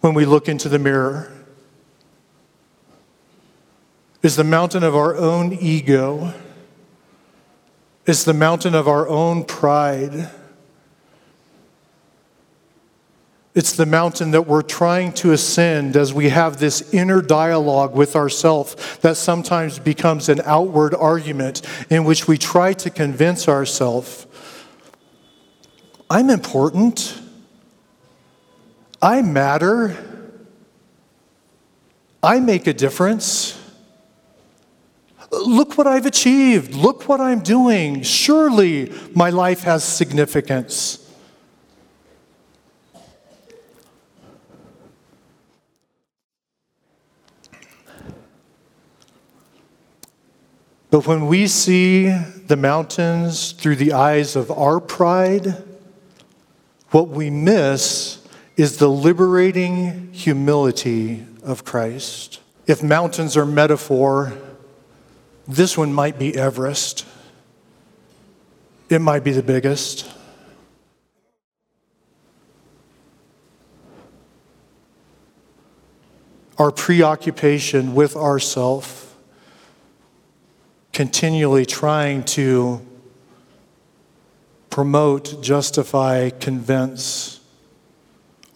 when 0.00 0.14
we 0.14 0.24
look 0.24 0.48
into 0.48 0.70
the 0.70 0.78
mirror. 0.78 1.30
Is 4.22 4.36
the 4.36 4.42
mountain 4.42 4.82
of 4.82 4.96
our 4.96 5.14
own 5.14 5.52
ego. 5.52 6.32
It's 8.06 8.24
the 8.24 8.32
mountain 8.32 8.74
of 8.74 8.88
our 8.88 9.06
own 9.06 9.44
pride. 9.44 10.30
It's 13.56 13.72
the 13.72 13.86
mountain 13.86 14.32
that 14.32 14.42
we're 14.42 14.60
trying 14.60 15.12
to 15.14 15.32
ascend 15.32 15.96
as 15.96 16.12
we 16.12 16.28
have 16.28 16.58
this 16.58 16.92
inner 16.92 17.22
dialogue 17.22 17.96
with 17.96 18.14
ourself 18.14 19.00
that 19.00 19.16
sometimes 19.16 19.78
becomes 19.78 20.28
an 20.28 20.42
outward 20.44 20.94
argument 20.94 21.62
in 21.88 22.04
which 22.04 22.28
we 22.28 22.36
try 22.36 22.74
to 22.74 22.90
convince 22.90 23.48
ourselves 23.48 24.26
I'm 26.10 26.30
important. 26.30 27.20
I 29.02 29.22
matter. 29.22 29.96
I 32.22 32.40
make 32.40 32.66
a 32.66 32.72
difference. 32.72 33.60
Look 35.32 35.76
what 35.76 35.86
I've 35.86 36.06
achieved. 36.06 36.74
Look 36.74 37.08
what 37.08 37.20
I'm 37.20 37.40
doing. 37.40 38.02
Surely 38.02 38.92
my 39.14 39.30
life 39.30 39.62
has 39.62 39.82
significance. 39.82 41.05
But 50.90 51.06
when 51.06 51.26
we 51.26 51.46
see 51.48 52.08
the 52.08 52.56
mountains 52.56 53.52
through 53.52 53.76
the 53.76 53.92
eyes 53.92 54.36
of 54.36 54.50
our 54.50 54.80
pride, 54.80 55.62
what 56.90 57.08
we 57.08 57.28
miss 57.28 58.24
is 58.56 58.78
the 58.78 58.88
liberating 58.88 60.12
humility 60.12 61.26
of 61.42 61.64
Christ. 61.64 62.40
If 62.66 62.82
mountains 62.82 63.36
are 63.36 63.44
metaphor, 63.44 64.32
this 65.46 65.76
one 65.76 65.92
might 65.92 66.18
be 66.18 66.36
Everest. 66.36 67.04
It 68.88 69.00
might 69.00 69.24
be 69.24 69.32
the 69.32 69.42
biggest. 69.42 70.10
Our 76.58 76.70
preoccupation 76.70 77.94
with 77.94 78.16
ourself 78.16 79.05
continually 80.96 81.66
trying 81.66 82.24
to 82.24 82.80
promote, 84.70 85.42
justify, 85.42 86.30
convince 86.30 87.38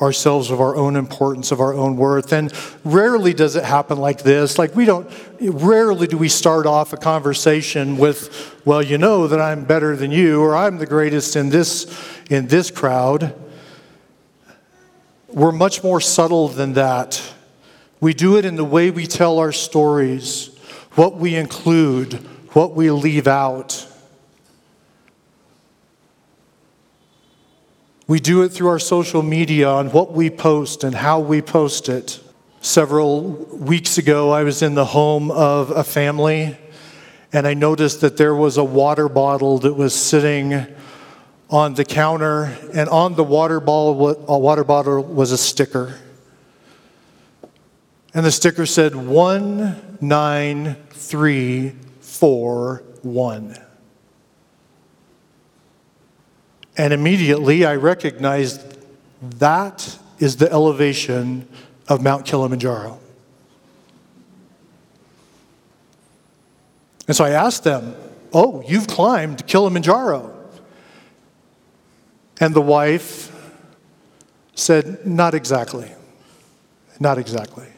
ourselves 0.01 0.51
of 0.51 0.59
our 0.59 0.75
own 0.75 0.97
importance, 0.97 1.53
of 1.53 1.61
our 1.61 1.75
own 1.75 1.99
worth. 1.99 2.33
And 2.33 2.51
rarely 2.83 3.35
does 3.35 3.57
it 3.57 3.65
happen 3.65 3.99
like 3.99 4.23
this. 4.23 4.59
Like, 4.59 4.75
we 4.75 4.87
don't, 4.87 5.07
rarely 5.39 6.07
do 6.07 6.17
we 6.17 6.31
start 6.31 6.65
off 6.65 6.95
a 6.95 6.97
conversation 6.97 7.99
with, 7.99 8.59
well, 8.65 8.83
you 8.83 8.97
know 8.97 9.27
that 9.27 9.39
I'm 9.39 9.67
better 9.67 9.95
than 9.95 10.11
you, 10.11 10.41
or 10.41 10.57
I'm 10.57 10.79
the 10.79 10.87
greatest 10.87 11.37
in 11.37 11.51
this, 11.51 11.95
in 12.31 12.47
this 12.47 12.71
crowd. 12.71 13.35
We're 15.29 15.53
much 15.53 15.85
more 15.85 16.01
subtle 16.01 16.49
than 16.49 16.73
that. 16.73 17.23
We 18.01 18.15
do 18.15 18.39
it 18.39 18.47
in 18.47 18.57
the 18.57 18.65
way 18.65 18.91
we 18.91 19.07
tell 19.07 19.39
our 19.39 19.53
stories, 19.53 20.50
what 20.95 21.17
we 21.17 21.37
include, 21.37 22.15
what 22.53 22.75
we 22.75 22.91
leave 22.91 23.27
out. 23.29 23.87
We 28.07 28.19
do 28.19 28.43
it 28.43 28.49
through 28.49 28.69
our 28.69 28.81
social 28.81 29.23
media 29.23 29.69
on 29.69 29.91
what 29.93 30.13
we 30.13 30.31
post 30.31 30.83
and 30.83 30.95
how 30.95 31.21
we 31.21 31.43
post 31.43 31.89
it. 31.89 32.21
Several 32.61 33.23
weeks 33.23 33.99
ago, 33.99 34.31
I 34.33 34.43
was 34.43 34.63
in 34.63 34.75
the 34.75 34.85
home 34.85 35.31
of 35.31 35.71
a 35.71 35.85
family 35.85 36.57
and 37.33 37.47
I 37.47 37.55
noticed 37.55 38.01
that 38.01 38.17
there 38.17 38.35
was 38.35 38.57
a 38.57 38.65
water 38.65 39.09
bottle 39.09 39.59
that 39.59 39.75
was 39.75 39.95
sitting 39.95 40.67
on 41.49 41.75
the 41.75 41.85
counter, 41.85 42.57
and 42.75 42.89
on 42.89 43.17
the 43.17 43.25
water, 43.25 43.59
ball, 43.59 43.95
water 43.95 44.63
bottle 44.63 45.03
was 45.03 45.33
a 45.33 45.39
sticker. 45.39 45.99
And 48.13 48.27
the 48.27 48.33
sticker 48.33 48.67
said 48.67 48.97
193 48.97 51.73
4 52.01 52.83
1. 53.03 53.57
And 56.77 56.93
immediately 56.93 57.65
I 57.65 57.77
recognized 57.77 58.77
that 59.39 59.97
is 60.19 60.37
the 60.37 60.51
elevation 60.51 61.47
of 61.89 62.03
Mount 62.03 62.27
Kilimanjaro. 62.27 62.99
And 67.07 67.17
so 67.17 67.25
I 67.25 67.31
asked 67.31 67.65
them, 67.65 67.95
Oh, 68.33 68.63
you've 68.67 68.87
climbed 68.87 69.47
Kilimanjaro. 69.47 70.37
And 72.39 72.55
the 72.55 72.63
wife 72.63 73.35
said, 74.55 75.07
Not 75.07 75.35
exactly. 75.35 75.91
Not 77.01 77.19
exactly. 77.19 77.70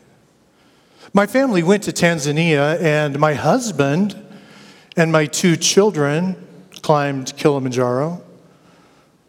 My 1.14 1.27
family 1.27 1.62
went 1.62 1.83
to 1.83 1.92
Tanzania, 1.92 2.81
and 2.81 3.18
my 3.18 3.35
husband 3.35 4.16
and 4.96 5.12
my 5.12 5.27
two 5.27 5.57
children 5.57 6.37
climbed 6.81 7.37
Kilimanjaro. 7.37 8.22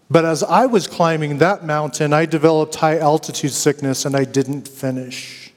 But 0.09 0.25
as 0.25 0.43
I 0.43 0.65
was 0.65 0.87
climbing 0.87 1.39
that 1.39 1.65
mountain, 1.65 2.13
I 2.13 2.25
developed 2.25 2.75
high 2.75 2.99
altitude 2.99 3.51
sickness 3.51 4.05
and 4.05 4.15
I 4.15 4.25
didn't 4.25 4.67
finish. 4.67 5.51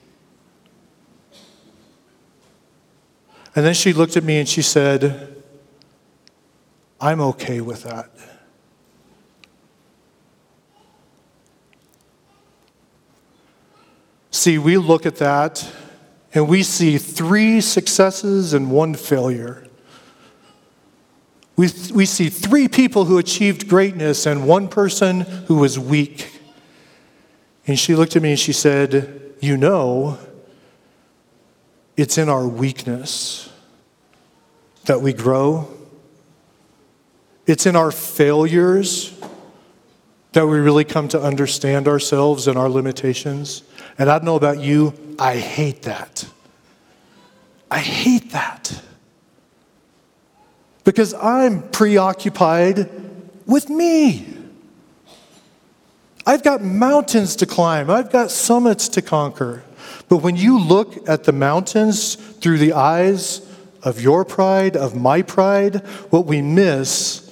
And 3.54 3.64
then 3.64 3.74
she 3.74 3.92
looked 3.92 4.16
at 4.16 4.24
me 4.24 4.38
and 4.38 4.48
she 4.48 4.62
said, 4.62 5.42
I'm 7.00 7.20
okay 7.20 7.60
with 7.60 7.82
that. 7.84 8.10
See, 14.30 14.58
we 14.58 14.76
look 14.76 15.06
at 15.06 15.16
that 15.16 15.70
and 16.36 16.46
we 16.46 16.62
see 16.62 16.98
three 16.98 17.62
successes 17.62 18.52
and 18.52 18.70
one 18.70 18.92
failure. 18.92 19.66
We, 21.56 21.70
we 21.94 22.04
see 22.04 22.28
three 22.28 22.68
people 22.68 23.06
who 23.06 23.16
achieved 23.16 23.70
greatness 23.70 24.26
and 24.26 24.46
one 24.46 24.68
person 24.68 25.20
who 25.20 25.56
was 25.56 25.78
weak. 25.78 26.38
And 27.66 27.78
she 27.78 27.94
looked 27.94 28.16
at 28.16 28.22
me 28.22 28.32
and 28.32 28.38
she 28.38 28.52
said, 28.52 29.34
You 29.40 29.56
know, 29.56 30.18
it's 31.96 32.18
in 32.18 32.28
our 32.28 32.46
weakness 32.46 33.50
that 34.84 35.00
we 35.00 35.14
grow. 35.14 35.74
It's 37.46 37.64
in 37.64 37.76
our 37.76 37.90
failures 37.90 39.18
that 40.32 40.46
we 40.46 40.58
really 40.58 40.84
come 40.84 41.08
to 41.08 41.18
understand 41.18 41.88
ourselves 41.88 42.46
and 42.46 42.58
our 42.58 42.68
limitations. 42.68 43.62
And 43.98 44.10
I 44.10 44.18
don't 44.18 44.26
know 44.26 44.36
about 44.36 44.60
you, 44.60 44.92
I 45.18 45.36
hate 45.36 45.80
that. 45.84 46.26
I 47.76 47.80
hate 47.80 48.30
that 48.30 48.80
because 50.82 51.12
I'm 51.12 51.60
preoccupied 51.68 52.88
with 53.44 53.68
me. 53.68 54.26
I've 56.26 56.42
got 56.42 56.62
mountains 56.62 57.36
to 57.36 57.44
climb, 57.44 57.90
I've 57.90 58.10
got 58.10 58.30
summits 58.30 58.88
to 58.88 59.02
conquer. 59.02 59.62
But 60.08 60.18
when 60.18 60.36
you 60.36 60.58
look 60.58 61.06
at 61.06 61.24
the 61.24 61.32
mountains 61.32 62.14
through 62.14 62.56
the 62.56 62.72
eyes 62.72 63.46
of 63.82 64.00
your 64.00 64.24
pride, 64.24 64.74
of 64.74 64.96
my 64.96 65.20
pride, 65.20 65.84
what 66.08 66.24
we 66.24 66.40
miss 66.40 67.25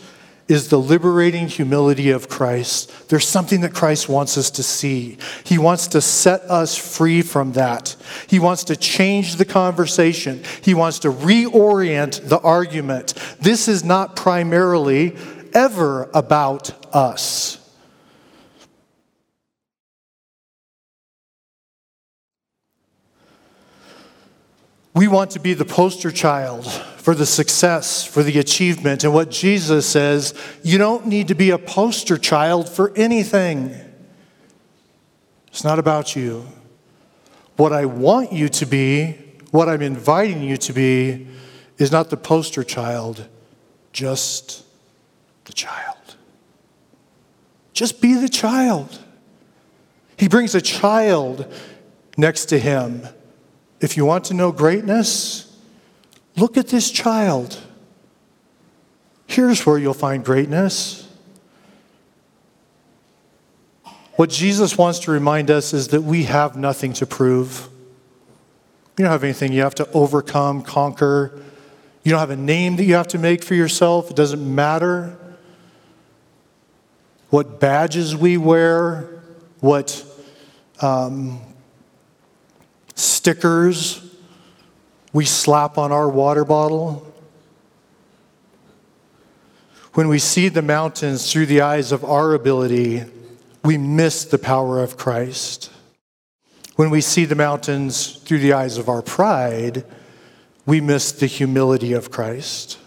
is 0.47 0.69
the 0.69 0.79
liberating 0.79 1.49
humility 1.49 2.11
of 2.11 2.29
Christ. 2.29 3.09
There's 3.09 3.27
something 3.27 3.63
that 3.63 3.73
Christ 3.73 4.09
wants 4.09 4.37
us 4.37 4.51
to 4.53 4.63
see. 4.63 5.17
He 5.45 5.57
wants 5.57 5.87
to 5.89 6.01
set 6.01 6.43
us 6.43 6.77
free 6.77 7.23
from 7.23 7.53
that. 7.53 7.97
He 8.27 8.39
wants 8.39 8.65
to 8.65 8.77
change 8.77 9.37
the 9.37 9.47
conversation. 9.47 10.43
He 10.61 10.75
wants 10.75 10.99
to 11.01 11.09
reorient 11.09 12.29
the 12.29 12.41
argument. 12.41 13.15
This 13.41 13.69
is 13.69 13.85
not 13.85 14.17
primarily 14.17 15.17
ever 15.55 16.11
about 16.13 16.95
us. 16.95 17.59
We 24.93 25.09
want 25.09 25.33
to 25.33 25.41
be 25.41 25.55
the 25.55 25.65
poster 25.65 26.13
child 26.13 26.67
for 27.05 27.15
the 27.15 27.27
success, 27.27 28.03
for 28.03 28.23
the 28.23 28.39
achievement. 28.39 29.05
And 29.05 29.13
what 29.13 29.31
Jesus 29.31 29.87
says, 29.87 30.33
you 30.63 30.79
don't 30.79 31.05
need 31.05 31.29
to 31.29 31.35
be 31.35 31.51
a 31.51 31.59
poster 31.59 32.17
child 32.17 32.67
for 32.67 32.95
anything. 32.97 33.75
It's 35.49 35.63
not 35.63 35.79
about 35.79 36.17
you. 36.17 36.47
What 37.57 37.75
I 37.75 37.85
want 37.85 38.33
you 38.33 38.49
to 38.49 38.65
be, 38.65 39.19
what 39.51 39.69
I'm 39.69 39.83
inviting 39.83 40.43
you 40.43 40.57
to 40.57 40.73
be, 40.73 41.27
is 41.77 41.93
not 41.93 42.09
the 42.09 42.17
poster 42.17 42.65
child, 42.65 43.29
just 43.93 44.65
the 45.45 45.53
child. 45.53 46.17
Just 47.75 48.01
be 48.01 48.15
the 48.15 48.31
child. 48.31 48.99
He 50.17 50.27
brings 50.27 50.55
a 50.55 50.63
child 50.63 51.53
next 52.17 52.47
to 52.47 52.59
him 52.59 53.07
if 53.79 53.99
you 53.99 54.07
want 54.07 54.25
to 54.25 54.33
know 54.33 54.53
greatness, 54.53 55.54
look 56.37 56.57
at 56.57 56.69
this 56.69 56.91
child. 56.91 57.59
Here's 59.27 59.65
where 59.65 59.79
you'll 59.79 59.95
find 59.95 60.25
greatness. 60.25 61.09
What 64.17 64.31
Jesus 64.31 64.79
wants 64.79 65.01
to 65.01 65.11
remind 65.11 65.51
us 65.51 65.73
is 65.73 65.89
that 65.89 66.03
we 66.03 66.25
have 66.25 66.57
nothing 66.57 66.93
to 66.95 67.07
prove. 67.07 67.69
You 68.97 69.05
don't 69.05 69.13
have 69.13 69.25
anything 69.25 69.53
you 69.53 69.63
have 69.63 69.75
to 69.77 69.91
overcome, 69.91 70.63
conquer. 70.63 71.43
You 72.05 72.11
don't 72.11 72.21
have 72.21 72.31
a 72.31 72.37
name 72.37 72.77
that 72.77 72.85
you 72.85 72.95
have 72.95 73.09
to 73.09 73.19
make 73.19 73.43
for 73.43 73.55
yourself. 73.55 74.11
It 74.11 74.17
doesn't 74.17 74.55
matter 74.55 75.19
what 77.31 77.59
badges 77.59 78.15
we 78.15 78.37
wear, 78.37 79.23
what 79.59 80.05
um, 80.81 81.41
stickers 82.95 84.04
we 85.15 85.25
slap 85.25 85.79
on 85.79 85.93
our 85.93 86.09
water 86.09 86.45
bottle. 86.45 87.11
When 89.95 90.09
we 90.09 90.19
see 90.19 90.49
the 90.49 90.61
mountains 90.61 91.31
through 91.31 91.47
the 91.47 91.61
eyes 91.61 91.93
of 91.93 92.05
our 92.05 92.35
ability, 92.35 93.05
we 93.63 93.79
miss 93.79 94.25
the 94.25 94.39
power 94.39 94.83
of 94.83 94.97
Christ. 94.97 95.71
When 96.75 96.91
we 96.91 97.01
see 97.01 97.25
the 97.27 97.37
mountains 97.37 98.17
through 98.17 98.41
the 98.41 98.53
eyes 98.55 98.77
of 98.77 98.89
our 98.89 99.03
pride, 99.03 99.85
we 100.67 100.81
miss 100.81 101.13
the 101.13 101.27
humility 101.27 101.93
of 101.93 102.11
Christ. 102.11 102.79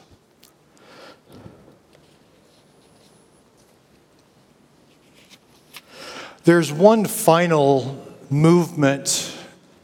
There's 6.44 6.74
one 6.74 7.06
final 7.06 8.06
movement 8.30 9.34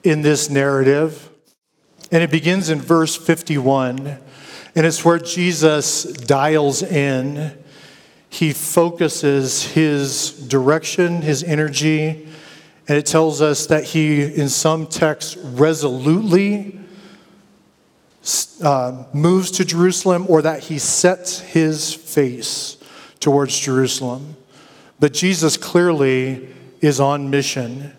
in 0.04 0.24
this 0.24 0.50
narrative. 0.50 1.30
And 2.14 2.22
it 2.22 2.30
begins 2.30 2.70
in 2.70 2.80
verse 2.80 3.16
51. 3.16 4.20
And 4.76 4.86
it's 4.86 5.04
where 5.04 5.18
Jesus 5.18 6.04
dials 6.04 6.84
in. 6.84 7.58
He 8.30 8.54
focuses 8.54 9.64
his 9.64 10.30
direction, 10.30 11.24
his 11.24 11.44
energy, 11.44 12.28
and 12.88 12.98
it 13.00 13.08
tells 13.08 13.42
us 13.42 13.66
that 13.66 13.84
he, 13.84 14.22
in 14.22 14.48
some 14.48 14.86
texts, 14.86 15.38
resolutely 15.38 16.80
uh, 18.62 19.06
moves 19.12 19.50
to 19.50 19.66
Jerusalem 19.66 20.28
or 20.30 20.44
that 20.44 20.66
he 20.66 20.78
sets 20.78 21.40
his 21.40 21.96
face 21.96 22.78
towards 23.20 23.58
Jerusalem. 23.58 24.38
But 25.00 25.14
Jesus 25.14 25.58
clearly 25.58 26.48
is 26.80 27.00
on 27.00 27.32
mission 27.32 27.94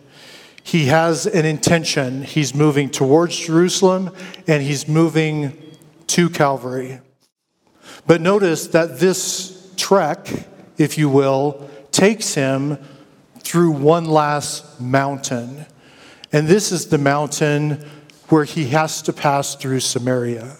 he 0.66 0.86
has 0.86 1.26
an 1.26 1.44
intention. 1.44 2.22
He's 2.22 2.54
moving 2.54 2.88
towards 2.88 3.38
Jerusalem 3.38 4.10
and 4.46 4.62
he's 4.62 4.88
moving 4.88 5.52
to 6.06 6.30
Calvary. 6.30 7.00
But 8.06 8.22
notice 8.22 8.68
that 8.68 8.98
this 8.98 9.72
trek, 9.76 10.26
if 10.78 10.96
you 10.96 11.10
will, 11.10 11.68
takes 11.92 12.32
him 12.32 12.78
through 13.40 13.72
one 13.72 14.06
last 14.06 14.80
mountain. 14.80 15.66
And 16.32 16.48
this 16.48 16.72
is 16.72 16.86
the 16.86 16.98
mountain 16.98 17.84
where 18.30 18.44
he 18.44 18.68
has 18.68 19.02
to 19.02 19.12
pass 19.12 19.54
through 19.54 19.80
Samaria. 19.80 20.56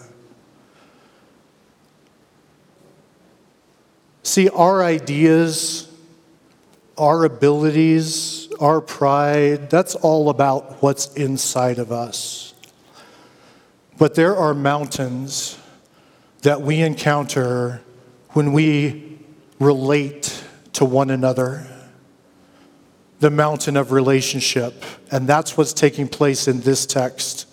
See, 4.21 4.49
our 4.49 4.83
ideas, 4.83 5.91
our 6.95 7.25
abilities, 7.25 8.44
our 8.59 8.81
pride, 8.81 9.69
that's 9.69 9.95
all 9.95 10.29
about 10.29 10.81
what's 10.81 11.13
inside 11.13 11.79
of 11.79 11.91
us. 11.91 12.53
But 13.97 14.15
there 14.15 14.35
are 14.35 14.53
mountains 14.53 15.57
that 16.41 16.61
we 16.61 16.81
encounter 16.81 17.81
when 18.29 18.51
we 18.53 19.17
relate 19.59 20.43
to 20.73 20.85
one 20.85 21.09
another. 21.09 21.65
The 23.19 23.31
mountain 23.31 23.77
of 23.77 23.91
relationship. 23.91 24.83
And 25.11 25.27
that's 25.27 25.57
what's 25.57 25.73
taking 25.73 26.07
place 26.07 26.47
in 26.47 26.61
this 26.61 26.85
text. 26.85 27.47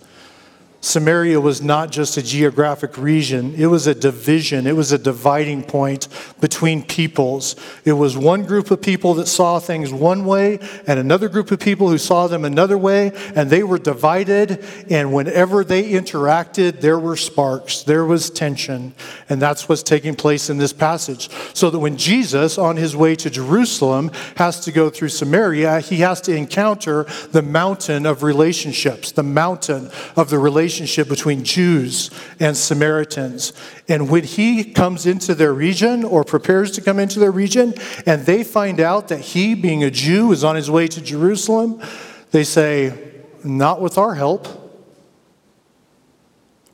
Samaria 0.85 1.41
was 1.41 1.63
not 1.63 1.93
just 1.93 2.17
a 2.17 2.23
geographic 2.23 2.99
region, 2.99 3.55
it 3.55 3.67
was 3.67 3.87
a 3.87 3.95
division, 3.95 4.67
it 4.67 4.75
was 4.75 4.91
a 4.91 4.99
dividing 4.99 5.63
point 5.63 6.09
between 6.41 6.83
peoples. 6.83 7.55
It 7.85 7.93
was 7.93 8.17
one 8.17 8.43
group 8.43 8.73
of 8.73 8.83
people 8.83 9.15
that 9.15 9.29
saw 9.29 9.61
things 9.61 9.93
one 9.93 10.25
way, 10.25 10.59
and 10.89 10.99
another 10.99 11.29
group 11.29 11.53
of 11.53 11.61
people 11.61 11.89
who 11.89 11.99
saw 11.99 12.27
them 12.27 12.45
another 12.45 12.77
way, 12.77 13.13
and 13.37 13.49
they 13.49 13.63
were 13.63 13.79
divided. 13.79 14.65
And 14.91 15.15
whenever 15.15 15.63
they 15.63 15.89
interacted, 15.93 16.81
there 16.81 16.99
were 16.99 17.17
sparks, 17.17 17.85
there 17.85 18.05
was 18.05 18.29
tension. 18.29 18.93
And 19.29 19.41
that's 19.41 19.69
what's 19.69 19.85
taking 19.85 20.17
place 20.17 20.51
in 20.51 20.59
this 20.59 20.73
passage. 20.73 21.31
So 21.55 21.71
that 21.71 21.79
when 21.79 21.97
Jesus, 21.97 22.59
on 22.59 22.77
his 22.77 22.97
way 22.97 23.15
to 23.15 23.31
Jerusalem, 23.31 24.11
has 24.37 24.59
to 24.65 24.73
go 24.73 24.91
through 24.91 25.11
Samaria, 25.11 25.79
he 25.79 25.99
has 25.99 26.21
to 26.23 26.35
encounter 26.35 27.07
the 27.31 27.43
mountain 27.43 28.05
of 28.05 28.25
relationships, 28.25 29.13
the 29.13 29.23
mountain 29.23 29.89
of 30.17 30.29
the 30.29 30.41
relationship 30.41 30.72
relationship 30.73 31.09
between 31.09 31.45
Jews 31.45 32.11
and 32.41 32.57
Samaritans. 32.57 33.53
And 33.89 34.09
when 34.09 34.25
he 34.25 34.65
comes 34.65 35.05
into 35.05 35.35
their 35.35 35.53
region 35.53 36.03
or 36.03 36.25
prepares 36.25 36.71
to 36.73 36.81
come 36.81 36.99
into 36.99 37.19
their 37.19 37.31
region, 37.31 37.75
and 38.07 38.25
they 38.25 38.43
find 38.43 38.81
out 38.81 39.09
that 39.09 39.21
he, 39.21 39.55
being 39.55 39.85
a 39.85 39.91
Jew, 39.91 40.33
is 40.33 40.43
on 40.43 40.57
his 40.57 40.71
way 40.71 40.89
to 40.89 41.03
Jerusalem, 41.03 41.83
they 42.31 42.45
say, 42.45 43.13
Not 43.45 43.83
with 43.83 43.99
our 43.99 44.15
help. 44.15 44.49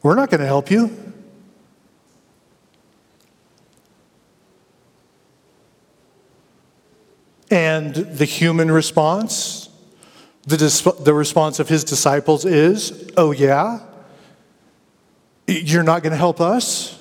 We're 0.03 0.15
not 0.15 0.31
going 0.31 0.41
to 0.41 0.47
help 0.47 0.71
you. 0.71 0.97
And 7.51 7.95
the 7.95 8.27
human 8.27 8.71
response, 8.71 9.71
the, 10.47 10.95
the 11.01 11.15
response 11.15 11.59
of 11.59 11.69
his 11.69 11.83
disciples 11.83 12.45
is, 12.45 13.11
Oh, 13.17 13.33
yeah? 13.33 13.88
You're 15.49 15.83
not 15.83 16.03
going 16.03 16.11
to 16.11 16.19
help 16.19 16.43
us? 16.43 16.95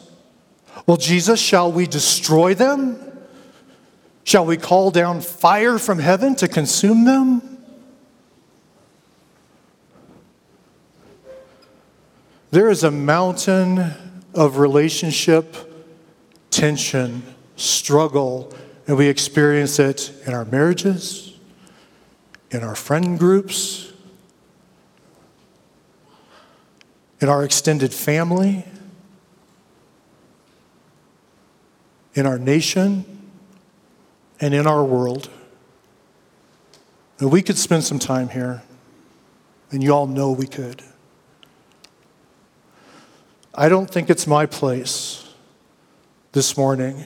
Well, 0.85 0.95
Jesus, 0.95 1.37
shall 1.37 1.69
we 1.69 1.85
destroy 1.85 2.53
them? 2.53 2.97
Shall 4.23 4.45
we 4.45 4.55
call 4.55 4.89
down 4.89 5.19
fire 5.19 5.77
from 5.77 5.99
heaven 5.99 6.33
to 6.37 6.47
consume 6.47 7.03
them? 7.03 7.57
There 12.51 12.69
is 12.69 12.85
a 12.85 12.91
mountain 12.91 13.93
of 14.33 14.57
relationship 14.59 15.55
tension, 16.49 17.23
struggle, 17.57 18.53
and 18.87 18.97
we 18.97 19.07
experience 19.07 19.77
it 19.77 20.13
in 20.25 20.33
our 20.33 20.45
marriages, 20.45 21.37
in 22.51 22.63
our 22.63 22.75
friend 22.75 23.19
groups, 23.19 23.86
in 27.20 27.30
our 27.30 27.43
extended 27.43 27.93
family, 27.93 28.63
in 32.13 32.26
our 32.26 32.38
nation, 32.38 33.05
and 34.39 34.53
in 34.53 34.68
our 34.68 34.84
world. 34.84 35.30
And 37.20 37.32
we 37.32 37.41
could 37.41 37.57
spend 37.57 37.84
some 37.84 37.99
time 37.99 38.30
here, 38.30 38.61
and 39.72 39.82
you 39.82 39.91
all 39.91 40.07
know 40.07 40.32
we 40.32 40.47
could. 40.47 40.84
I 43.55 43.70
don't 43.70 43.89
think 43.89 44.09
it's 44.11 44.28
my 44.28 44.45
place 44.45 45.34
this 46.34 46.55
morning 46.55 47.05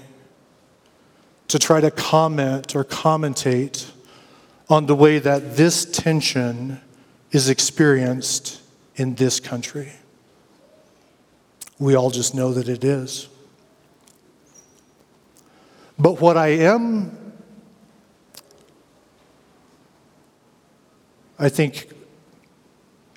to 1.48 1.58
try 1.58 1.80
to 1.80 1.90
comment 1.90 2.76
or 2.76 2.84
commentate 2.84 3.90
on 4.70 4.86
the 4.86 4.96
way 4.96 5.20
that 5.20 5.56
this 5.56 5.86
tension 5.86 6.82
is 7.32 7.48
experienced 7.48 8.62
in 8.96 9.16
this 9.16 9.40
country. 9.40 9.94
We 11.82 11.96
all 11.96 12.12
just 12.12 12.36
know 12.36 12.54
that 12.54 12.70
it 12.70 12.84
is. 12.84 13.28
But 15.98 16.22
what 16.22 16.38
I 16.38 16.50
am, 16.50 17.34
I 21.40 21.50
think, 21.50 21.92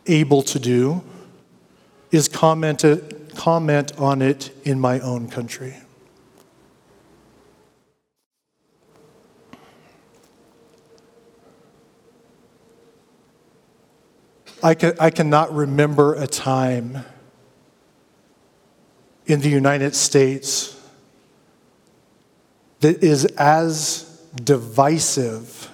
able 0.06 0.40
to 0.40 0.58
do 0.58 1.02
is 2.10 2.26
comment, 2.26 2.86
uh, 2.86 2.96
comment 3.36 3.92
on 3.98 4.22
it 4.22 4.50
in 4.64 4.80
my 4.80 4.98
own 5.00 5.28
country. 5.28 5.76
I, 14.62 14.72
can, 14.72 14.94
I 14.98 15.10
cannot 15.10 15.54
remember 15.54 16.14
a 16.14 16.26
time 16.26 17.04
in 19.26 19.40
the 19.40 19.48
United 19.48 19.94
States 19.94 20.80
that 22.80 23.02
is 23.02 23.24
as 23.24 24.22
divisive 24.42 25.70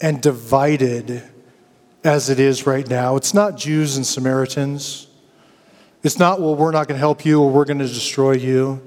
and 0.00 0.20
divided 0.20 1.22
as 2.02 2.30
it 2.30 2.40
is 2.40 2.66
right 2.66 2.88
now. 2.88 3.16
It's 3.16 3.34
not 3.34 3.56
Jews 3.56 3.96
and 3.96 4.06
Samaritans. 4.06 5.06
It's 6.02 6.18
not, 6.18 6.40
well, 6.40 6.56
we're 6.56 6.70
not 6.70 6.88
going 6.88 6.96
to 6.96 7.00
help 7.00 7.24
you 7.24 7.40
or 7.42 7.50
we're 7.50 7.66
going 7.66 7.78
to 7.78 7.86
destroy 7.86 8.32
you. 8.32 8.80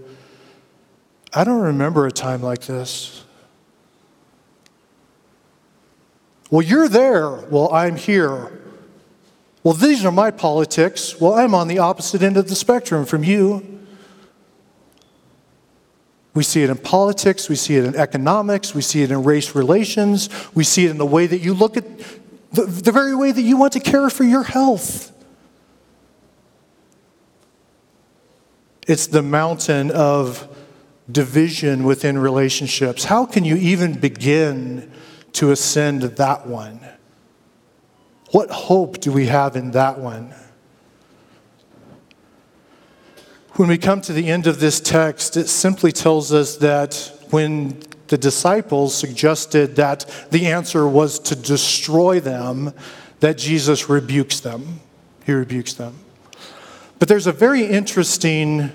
I 1.34 1.44
don't 1.44 1.62
remember 1.62 2.06
a 2.06 2.12
time 2.12 2.42
like 2.42 2.62
this. 2.62 3.24
Well, 6.50 6.62
you're 6.62 6.90
there. 6.90 7.30
Well, 7.30 7.72
I'm 7.74 7.96
here. 7.96 8.60
Well, 9.64 9.74
these 9.74 10.04
are 10.06 10.12
my 10.12 10.30
politics. 10.30 11.20
Well, 11.20 11.34
I'm 11.34 11.56
on 11.56 11.68
the 11.68 11.80
opposite 11.80 12.22
end 12.22 12.36
of 12.36 12.50
the 12.50 12.56
spectrum 12.56 13.06
from 13.06 13.24
you. 13.24 13.73
We 16.34 16.44
see 16.44 16.64
it 16.64 16.70
in 16.70 16.78
politics, 16.78 17.48
we 17.48 17.56
see 17.56 17.76
it 17.76 17.86
in 17.86 17.96
economics, 17.96 18.74
we 18.74 18.82
see 18.82 19.04
it 19.04 19.12
in 19.12 19.24
race 19.24 19.54
relations, 19.54 20.30
we 20.56 20.64
see 20.64 20.86
it 20.86 20.92
in 20.92 20.98
the 20.98 21.06
way 21.06 21.28
that 21.28 21.40
you 21.40 21.54
look 21.54 21.78
at 21.78 21.86
the, 22.52 22.66
the 22.66 22.92
very 22.92 23.16
way 23.16 23.32
that 23.32 23.42
you 23.42 23.58
want 23.58 23.74
to 23.74 23.80
care 23.80 24.10
for 24.10 24.24
your 24.24 24.44
health. 24.44 25.12
It's 28.88 29.08
the 29.08 29.22
mountain 29.22 29.92
of 29.92 30.48
division 31.12 31.84
within 31.84 32.18
relationships. 32.18 33.06
How 33.06 33.26
can 33.26 33.46
you 33.46 33.56
even 33.56 34.00
begin 34.00 34.92
to 35.34 35.52
ascend 35.52 36.02
that 36.04 36.48
one? 36.48 36.80
What 38.32 38.50
hope 38.50 39.00
do 39.00 39.12
we 39.12 39.28
have 39.28 39.56
in 39.56 39.72
that 39.72 40.00
one? 40.00 40.34
When 43.56 43.70
we 43.70 43.78
come 43.78 44.02
to 44.02 44.14
the 44.14 44.32
end 44.32 44.48
of 44.48 44.60
this 44.60 44.80
text, 44.80 45.38
it 45.38 45.48
simply 45.48 45.92
tells 45.92 46.34
us 46.34 46.58
that 46.58 47.12
when 47.30 47.80
the 48.08 48.18
disciples 48.18 48.96
suggested 48.96 49.76
that 49.76 50.10
the 50.32 50.48
answer 50.48 50.88
was 50.88 51.20
to 51.20 51.36
destroy 51.36 52.20
them, 52.20 52.74
that 53.20 53.38
Jesus 53.38 53.88
rebukes 53.90 54.40
them. 54.40 54.80
He 55.24 55.34
rebukes 55.34 55.74
them. 55.76 56.00
But 56.98 57.10
there's 57.10 57.28
a 57.28 57.32
very 57.32 57.64
interesting 57.64 58.72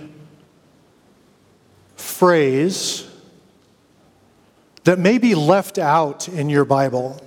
phrase 1.96 3.10
that 4.84 5.00
may 5.00 5.18
be 5.18 5.34
left 5.34 5.78
out 5.78 6.28
in 6.28 6.48
your 6.48 6.64
Bible. 6.64 7.20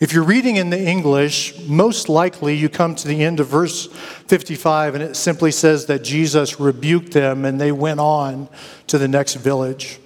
If 0.00 0.14
you're 0.14 0.24
reading 0.24 0.56
in 0.56 0.70
the 0.70 0.82
English, 0.82 1.58
most 1.68 2.08
likely 2.08 2.56
you 2.56 2.70
come 2.70 2.94
to 2.94 3.06
the 3.06 3.22
end 3.22 3.38
of 3.38 3.48
verse 3.48 3.86
55 3.86 4.94
and 4.94 5.04
it 5.04 5.14
simply 5.14 5.50
says 5.50 5.84
that 5.86 6.02
Jesus 6.02 6.58
rebuked 6.58 7.12
them 7.12 7.44
and 7.44 7.60
they 7.60 7.70
went 7.70 8.00
on 8.00 8.48
to 8.86 8.96
the 8.96 9.06
next 9.06 9.34
village. 9.34 9.98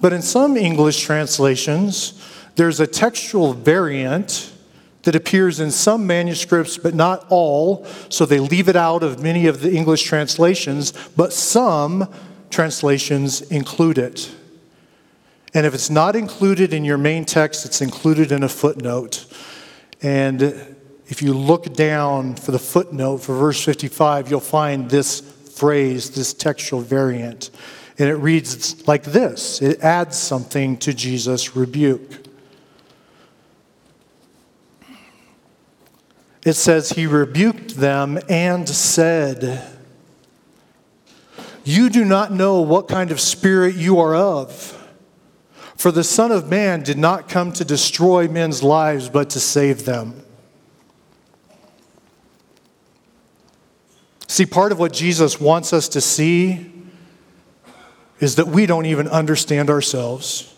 But 0.00 0.14
in 0.14 0.22
some 0.22 0.56
English 0.56 1.02
translations, 1.02 2.18
there's 2.54 2.80
a 2.80 2.86
textual 2.86 3.52
variant 3.52 4.54
that 5.02 5.14
appears 5.14 5.60
in 5.60 5.70
some 5.70 6.06
manuscripts, 6.06 6.78
but 6.78 6.94
not 6.94 7.26
all, 7.28 7.84
so 8.08 8.24
they 8.24 8.40
leave 8.40 8.70
it 8.70 8.76
out 8.76 9.02
of 9.02 9.22
many 9.22 9.48
of 9.48 9.60
the 9.60 9.70
English 9.70 10.04
translations, 10.04 10.94
but 11.14 11.34
some 11.34 12.10
translations 12.48 13.42
include 13.42 13.98
it. 13.98 14.34
And 15.54 15.64
if 15.64 15.74
it's 15.74 15.90
not 15.90 16.16
included 16.16 16.72
in 16.72 16.84
your 16.84 16.98
main 16.98 17.24
text, 17.24 17.64
it's 17.64 17.80
included 17.80 18.32
in 18.32 18.42
a 18.42 18.48
footnote. 18.48 19.26
And 20.02 20.42
if 21.08 21.22
you 21.22 21.32
look 21.32 21.72
down 21.72 22.34
for 22.34 22.50
the 22.50 22.58
footnote 22.58 23.18
for 23.18 23.34
verse 23.36 23.62
55, 23.64 24.30
you'll 24.30 24.40
find 24.40 24.90
this 24.90 25.20
phrase, 25.20 26.10
this 26.10 26.34
textual 26.34 26.82
variant. 26.82 27.50
And 27.98 28.08
it 28.08 28.16
reads 28.16 28.86
like 28.86 29.04
this 29.04 29.62
it 29.62 29.80
adds 29.80 30.18
something 30.18 30.76
to 30.78 30.92
Jesus' 30.92 31.56
rebuke. 31.56 32.26
It 36.44 36.54
says, 36.54 36.90
He 36.90 37.06
rebuked 37.06 37.76
them 37.76 38.18
and 38.28 38.68
said, 38.68 39.66
You 41.64 41.88
do 41.88 42.04
not 42.04 42.32
know 42.32 42.60
what 42.60 42.86
kind 42.86 43.10
of 43.10 43.20
spirit 43.20 43.74
you 43.74 43.98
are 43.98 44.14
of. 44.14 44.75
For 45.76 45.90
the 45.92 46.04
Son 46.04 46.32
of 46.32 46.48
Man 46.48 46.82
did 46.82 46.96
not 46.96 47.28
come 47.28 47.52
to 47.52 47.64
destroy 47.64 48.28
men's 48.28 48.62
lives, 48.62 49.08
but 49.08 49.30
to 49.30 49.40
save 49.40 49.84
them. 49.84 50.22
See, 54.26 54.46
part 54.46 54.72
of 54.72 54.78
what 54.78 54.92
Jesus 54.92 55.40
wants 55.40 55.72
us 55.72 55.88
to 55.90 56.00
see 56.00 56.72
is 58.18 58.36
that 58.36 58.48
we 58.48 58.66
don't 58.66 58.86
even 58.86 59.06
understand 59.08 59.70
ourselves. 59.70 60.54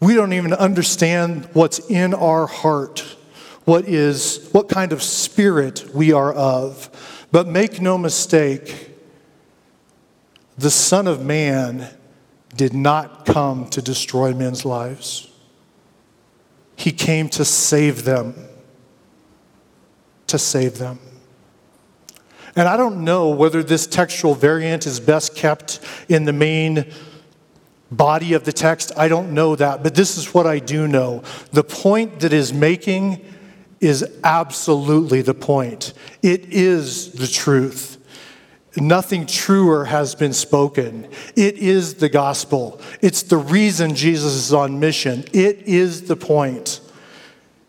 We 0.00 0.14
don't 0.14 0.34
even 0.34 0.52
understand 0.52 1.48
what's 1.54 1.78
in 1.90 2.12
our 2.12 2.46
heart, 2.46 3.00
what 3.64 3.88
is 3.88 4.48
what 4.52 4.68
kind 4.68 4.92
of 4.92 5.02
spirit 5.02 5.86
we 5.94 6.12
are 6.12 6.32
of. 6.32 6.90
But 7.32 7.48
make 7.48 7.80
no 7.80 7.96
mistake, 7.96 8.90
the 10.58 10.70
Son 10.70 11.06
of 11.06 11.24
Man 11.24 11.88
did 12.54 12.72
not 12.72 13.26
come 13.26 13.68
to 13.70 13.82
destroy 13.82 14.32
men's 14.32 14.64
lives. 14.64 15.30
He 16.76 16.92
came 16.92 17.28
to 17.30 17.44
save 17.44 18.04
them. 18.04 18.34
To 20.28 20.38
save 20.38 20.78
them. 20.78 20.98
And 22.54 22.68
I 22.68 22.76
don't 22.76 23.04
know 23.04 23.30
whether 23.30 23.62
this 23.62 23.86
textual 23.86 24.34
variant 24.34 24.86
is 24.86 24.98
best 24.98 25.36
kept 25.36 25.80
in 26.08 26.24
the 26.24 26.32
main 26.32 26.90
body 27.90 28.32
of 28.32 28.44
the 28.44 28.52
text. 28.52 28.92
I 28.96 29.08
don't 29.08 29.32
know 29.32 29.54
that, 29.56 29.82
but 29.82 29.94
this 29.94 30.16
is 30.16 30.32
what 30.32 30.46
I 30.46 30.58
do 30.58 30.88
know. 30.88 31.22
The 31.52 31.64
point 31.64 32.20
that 32.20 32.32
is 32.32 32.52
making 32.52 33.24
is 33.80 34.04
absolutely 34.24 35.20
the 35.22 35.34
point. 35.34 35.92
It 36.22 36.46
is 36.46 37.12
the 37.12 37.26
truth. 37.26 37.95
Nothing 38.76 39.26
truer 39.26 39.84
has 39.86 40.14
been 40.14 40.32
spoken. 40.32 41.08
It 41.34 41.56
is 41.56 41.94
the 41.94 42.08
gospel. 42.08 42.80
It's 43.00 43.22
the 43.22 43.38
reason 43.38 43.94
Jesus 43.94 44.34
is 44.34 44.52
on 44.52 44.80
mission. 44.80 45.24
It 45.32 45.62
is 45.62 46.02
the 46.02 46.16
point. 46.16 46.80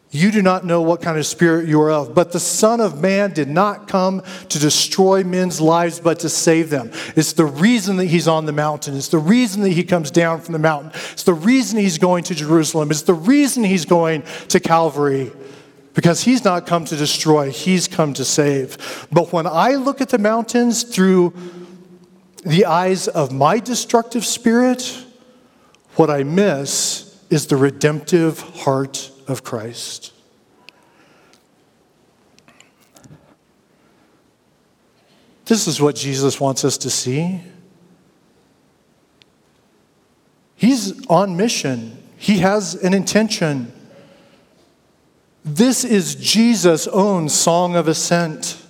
You 0.09 0.31
do 0.31 0.41
not 0.41 0.65
know 0.65 0.81
what 0.81 1.01
kind 1.01 1.17
of 1.17 1.25
spirit 1.25 1.67
you 1.67 1.81
are 1.81 1.91
of, 1.91 2.15
but 2.15 2.31
the 2.31 2.39
Son 2.39 2.79
of 2.79 3.01
Man 3.01 3.33
did 3.33 3.49
not 3.49 3.89
come 3.89 4.23
to 4.49 4.59
destroy 4.59 5.23
men's 5.23 5.59
lives, 5.59 5.99
but 5.99 6.19
to 6.19 6.29
save 6.29 6.69
them. 6.69 6.91
It's 7.15 7.33
the 7.33 7.45
reason 7.45 7.97
that 7.97 8.05
he's 8.05 8.27
on 8.27 8.45
the 8.45 8.53
mountain. 8.53 8.95
It's 8.95 9.09
the 9.09 9.17
reason 9.17 9.63
that 9.63 9.71
he 9.73 9.83
comes 9.83 10.09
down 10.09 10.39
from 10.41 10.53
the 10.53 10.59
mountain. 10.59 10.91
It's 11.11 11.23
the 11.23 11.33
reason 11.33 11.77
he's 11.77 11.97
going 11.97 12.23
to 12.25 12.35
Jerusalem. 12.35 12.89
It's 12.89 13.01
the 13.01 13.13
reason 13.13 13.65
he's 13.65 13.85
going 13.85 14.23
to 14.47 14.59
Calvary 14.61 15.31
because 15.97 16.21
he's 16.21 16.45
not 16.45 16.67
come 16.67 16.85
to 16.85 16.95
destroy, 16.95 17.49
he's 17.49 17.87
come 17.87 18.13
to 18.13 18.23
save. 18.23 19.07
But 19.11 19.33
when 19.33 19.47
I 19.47 19.71
look 19.71 19.99
at 19.99 20.09
the 20.09 20.19
mountains 20.19 20.83
through 20.83 21.33
the 22.45 22.65
eyes 22.65 23.07
of 23.07 23.31
my 23.31 23.57
destructive 23.57 24.23
spirit, 24.23 25.03
what 25.95 26.11
I 26.11 26.21
miss 26.21 27.19
is 27.31 27.47
the 27.47 27.55
redemptive 27.55 28.41
heart 28.41 29.09
of 29.27 29.43
Christ. 29.43 30.13
This 35.45 35.67
is 35.67 35.81
what 35.81 35.95
Jesus 35.95 36.39
wants 36.39 36.63
us 36.63 36.77
to 36.77 36.91
see. 36.91 37.41
He's 40.55 41.03
on 41.07 41.35
mission. 41.35 42.03
He 42.17 42.37
has 42.37 42.75
an 42.75 42.93
intention. 42.93 43.73
This 45.47 45.85
is 45.85 46.15
Jesus' 46.15 46.87
own 46.87 47.29
song 47.29 47.77
of 47.77 47.87
ascent. 47.87 48.61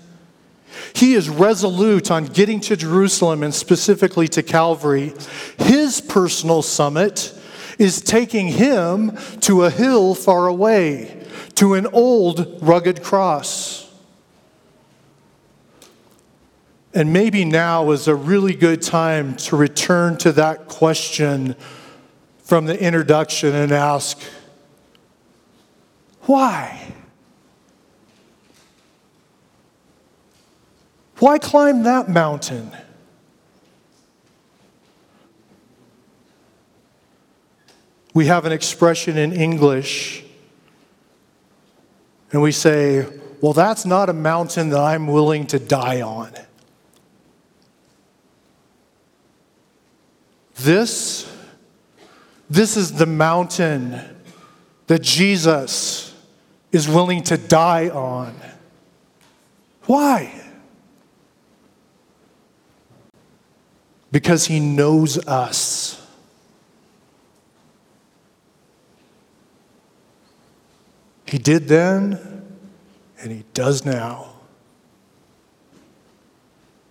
He 0.93 1.15
is 1.15 1.28
resolute 1.28 2.11
on 2.11 2.25
getting 2.25 2.59
to 2.61 2.78
Jerusalem 2.78 3.41
and 3.41 3.51
specifically 3.51 4.28
to 4.28 4.43
Calvary. 4.43 5.13
His 5.57 6.01
personal 6.01 6.61
summit 6.61 7.34
is 7.80 7.99
taking 7.99 8.49
him 8.49 9.17
to 9.41 9.63
a 9.63 9.71
hill 9.71 10.13
far 10.13 10.45
away, 10.45 11.25
to 11.55 11.73
an 11.73 11.88
old 11.88 12.59
rugged 12.61 13.01
cross. 13.01 13.91
And 16.93 17.11
maybe 17.11 17.43
now 17.43 17.89
is 17.89 18.07
a 18.07 18.15
really 18.15 18.53
good 18.53 18.84
time 18.84 19.36
to 19.38 19.57
return 19.57 20.15
to 20.17 20.32
that 20.34 20.67
question 20.67 21.55
from 22.43 22.67
the 22.67 22.80
introduction 22.80 23.55
and 23.55 23.71
ask, 23.71 24.21
why? 26.28 26.93
Why 31.19 31.39
climb 31.39 31.84
that 31.84 32.09
mountain? 32.09 32.71
We 38.13 38.25
have 38.25 38.45
an 38.45 38.51
expression 38.51 39.17
in 39.17 39.32
English, 39.32 40.23
and 42.32 42.41
we 42.41 42.51
say, 42.51 43.07
Well, 43.41 43.53
that's 43.53 43.86
not 43.86 44.09
a 44.09 44.13
mountain 44.13 44.69
that 44.69 44.80
I'm 44.80 45.07
willing 45.07 45.47
to 45.47 45.59
die 45.59 46.01
on. 46.01 46.34
This, 50.55 51.32
this 52.49 52.75
is 52.75 52.93
the 52.93 53.05
mountain 53.05 54.01
that 54.88 55.03
Jesus 55.03 56.07
is 56.78 56.88
willing 56.88 57.23
to 57.23 57.38
die 57.38 57.89
on. 57.89 58.34
Why? 59.88 60.32
Because 64.11 64.45
he 64.45 64.59
knows 64.59 65.17
us. 65.28 66.01
He 71.25 71.38
did 71.38 71.67
then, 71.67 72.45
and 73.19 73.32
he 73.32 73.43
does 73.53 73.84
now. 73.84 74.36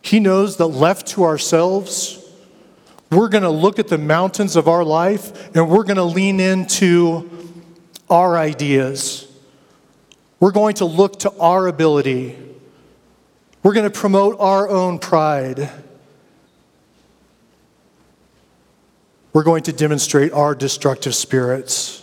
He 0.02 0.20
knows 0.20 0.56
that 0.56 0.66
left 0.66 1.06
to 1.08 1.24
ourselves, 1.24 2.22
we're 3.10 3.28
going 3.28 3.44
to 3.44 3.50
look 3.50 3.78
at 3.78 3.88
the 3.88 3.98
mountains 3.98 4.56
of 4.56 4.66
our 4.66 4.84
life 4.84 5.54
and 5.54 5.70
we're 5.70 5.84
going 5.84 5.96
to 5.96 6.04
lean 6.04 6.40
into 6.40 7.30
our 8.10 8.36
ideas. 8.36 9.25
We're 10.38 10.52
going 10.52 10.74
to 10.76 10.84
look 10.84 11.20
to 11.20 11.32
our 11.38 11.66
ability. 11.66 12.36
We're 13.62 13.72
going 13.72 13.90
to 13.90 13.98
promote 13.98 14.36
our 14.38 14.68
own 14.68 14.98
pride. 14.98 15.70
We're 19.32 19.44
going 19.44 19.64
to 19.64 19.72
demonstrate 19.72 20.32
our 20.32 20.54
destructive 20.54 21.14
spirits. 21.14 22.02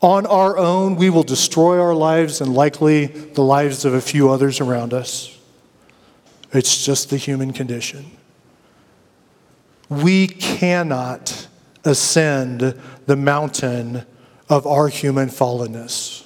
On 0.00 0.26
our 0.26 0.58
own, 0.58 0.96
we 0.96 1.10
will 1.10 1.22
destroy 1.22 1.80
our 1.80 1.94
lives 1.94 2.40
and 2.40 2.54
likely 2.54 3.06
the 3.06 3.42
lives 3.42 3.84
of 3.84 3.94
a 3.94 4.00
few 4.00 4.30
others 4.30 4.60
around 4.60 4.92
us. 4.92 5.36
It's 6.52 6.84
just 6.84 7.10
the 7.10 7.16
human 7.16 7.52
condition. 7.52 8.10
We 9.88 10.26
cannot 10.26 11.48
ascend 11.84 12.80
the 13.06 13.16
mountain 13.16 14.04
of 14.48 14.66
our 14.66 14.88
human 14.88 15.28
fallenness. 15.28 16.25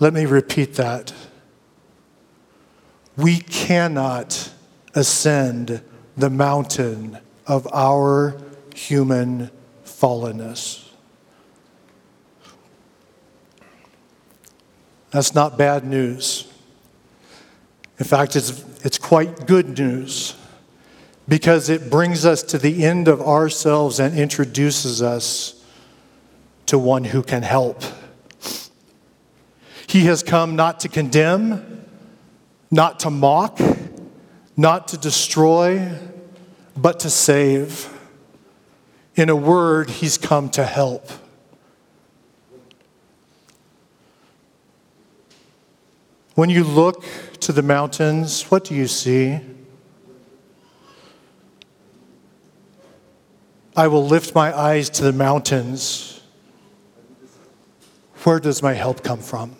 Let 0.00 0.14
me 0.14 0.26
repeat 0.26 0.74
that. 0.74 1.12
We 3.16 3.38
cannot 3.38 4.52
ascend 4.94 5.82
the 6.16 6.30
mountain 6.30 7.18
of 7.46 7.66
our 7.72 8.40
human 8.74 9.50
fallenness. 9.84 10.88
That's 15.10 15.34
not 15.34 15.58
bad 15.58 15.84
news. 15.84 16.46
In 17.98 18.04
fact, 18.04 18.36
it's, 18.36 18.64
it's 18.84 18.98
quite 18.98 19.46
good 19.46 19.78
news 19.78 20.36
because 21.26 21.68
it 21.68 21.90
brings 21.90 22.24
us 22.24 22.42
to 22.44 22.58
the 22.58 22.84
end 22.84 23.08
of 23.08 23.20
ourselves 23.20 23.98
and 23.98 24.16
introduces 24.16 25.02
us 25.02 25.64
to 26.66 26.78
one 26.78 27.04
who 27.04 27.22
can 27.22 27.42
help. 27.42 27.82
He 29.88 30.04
has 30.04 30.22
come 30.22 30.54
not 30.54 30.80
to 30.80 30.88
condemn, 30.88 31.86
not 32.70 33.00
to 33.00 33.10
mock, 33.10 33.58
not 34.54 34.88
to 34.88 34.98
destroy, 34.98 35.98
but 36.76 37.00
to 37.00 37.10
save. 37.10 37.88
In 39.16 39.30
a 39.30 39.34
word, 39.34 39.88
he's 39.88 40.18
come 40.18 40.50
to 40.50 40.64
help. 40.64 41.10
When 46.34 46.50
you 46.50 46.64
look 46.64 47.04
to 47.40 47.52
the 47.52 47.62
mountains, 47.62 48.42
what 48.42 48.64
do 48.64 48.74
you 48.74 48.86
see? 48.86 49.40
I 53.74 53.88
will 53.88 54.06
lift 54.06 54.34
my 54.34 54.56
eyes 54.56 54.90
to 54.90 55.02
the 55.02 55.12
mountains. 55.12 56.20
Where 58.24 58.38
does 58.38 58.62
my 58.62 58.74
help 58.74 59.02
come 59.02 59.20
from? 59.20 59.56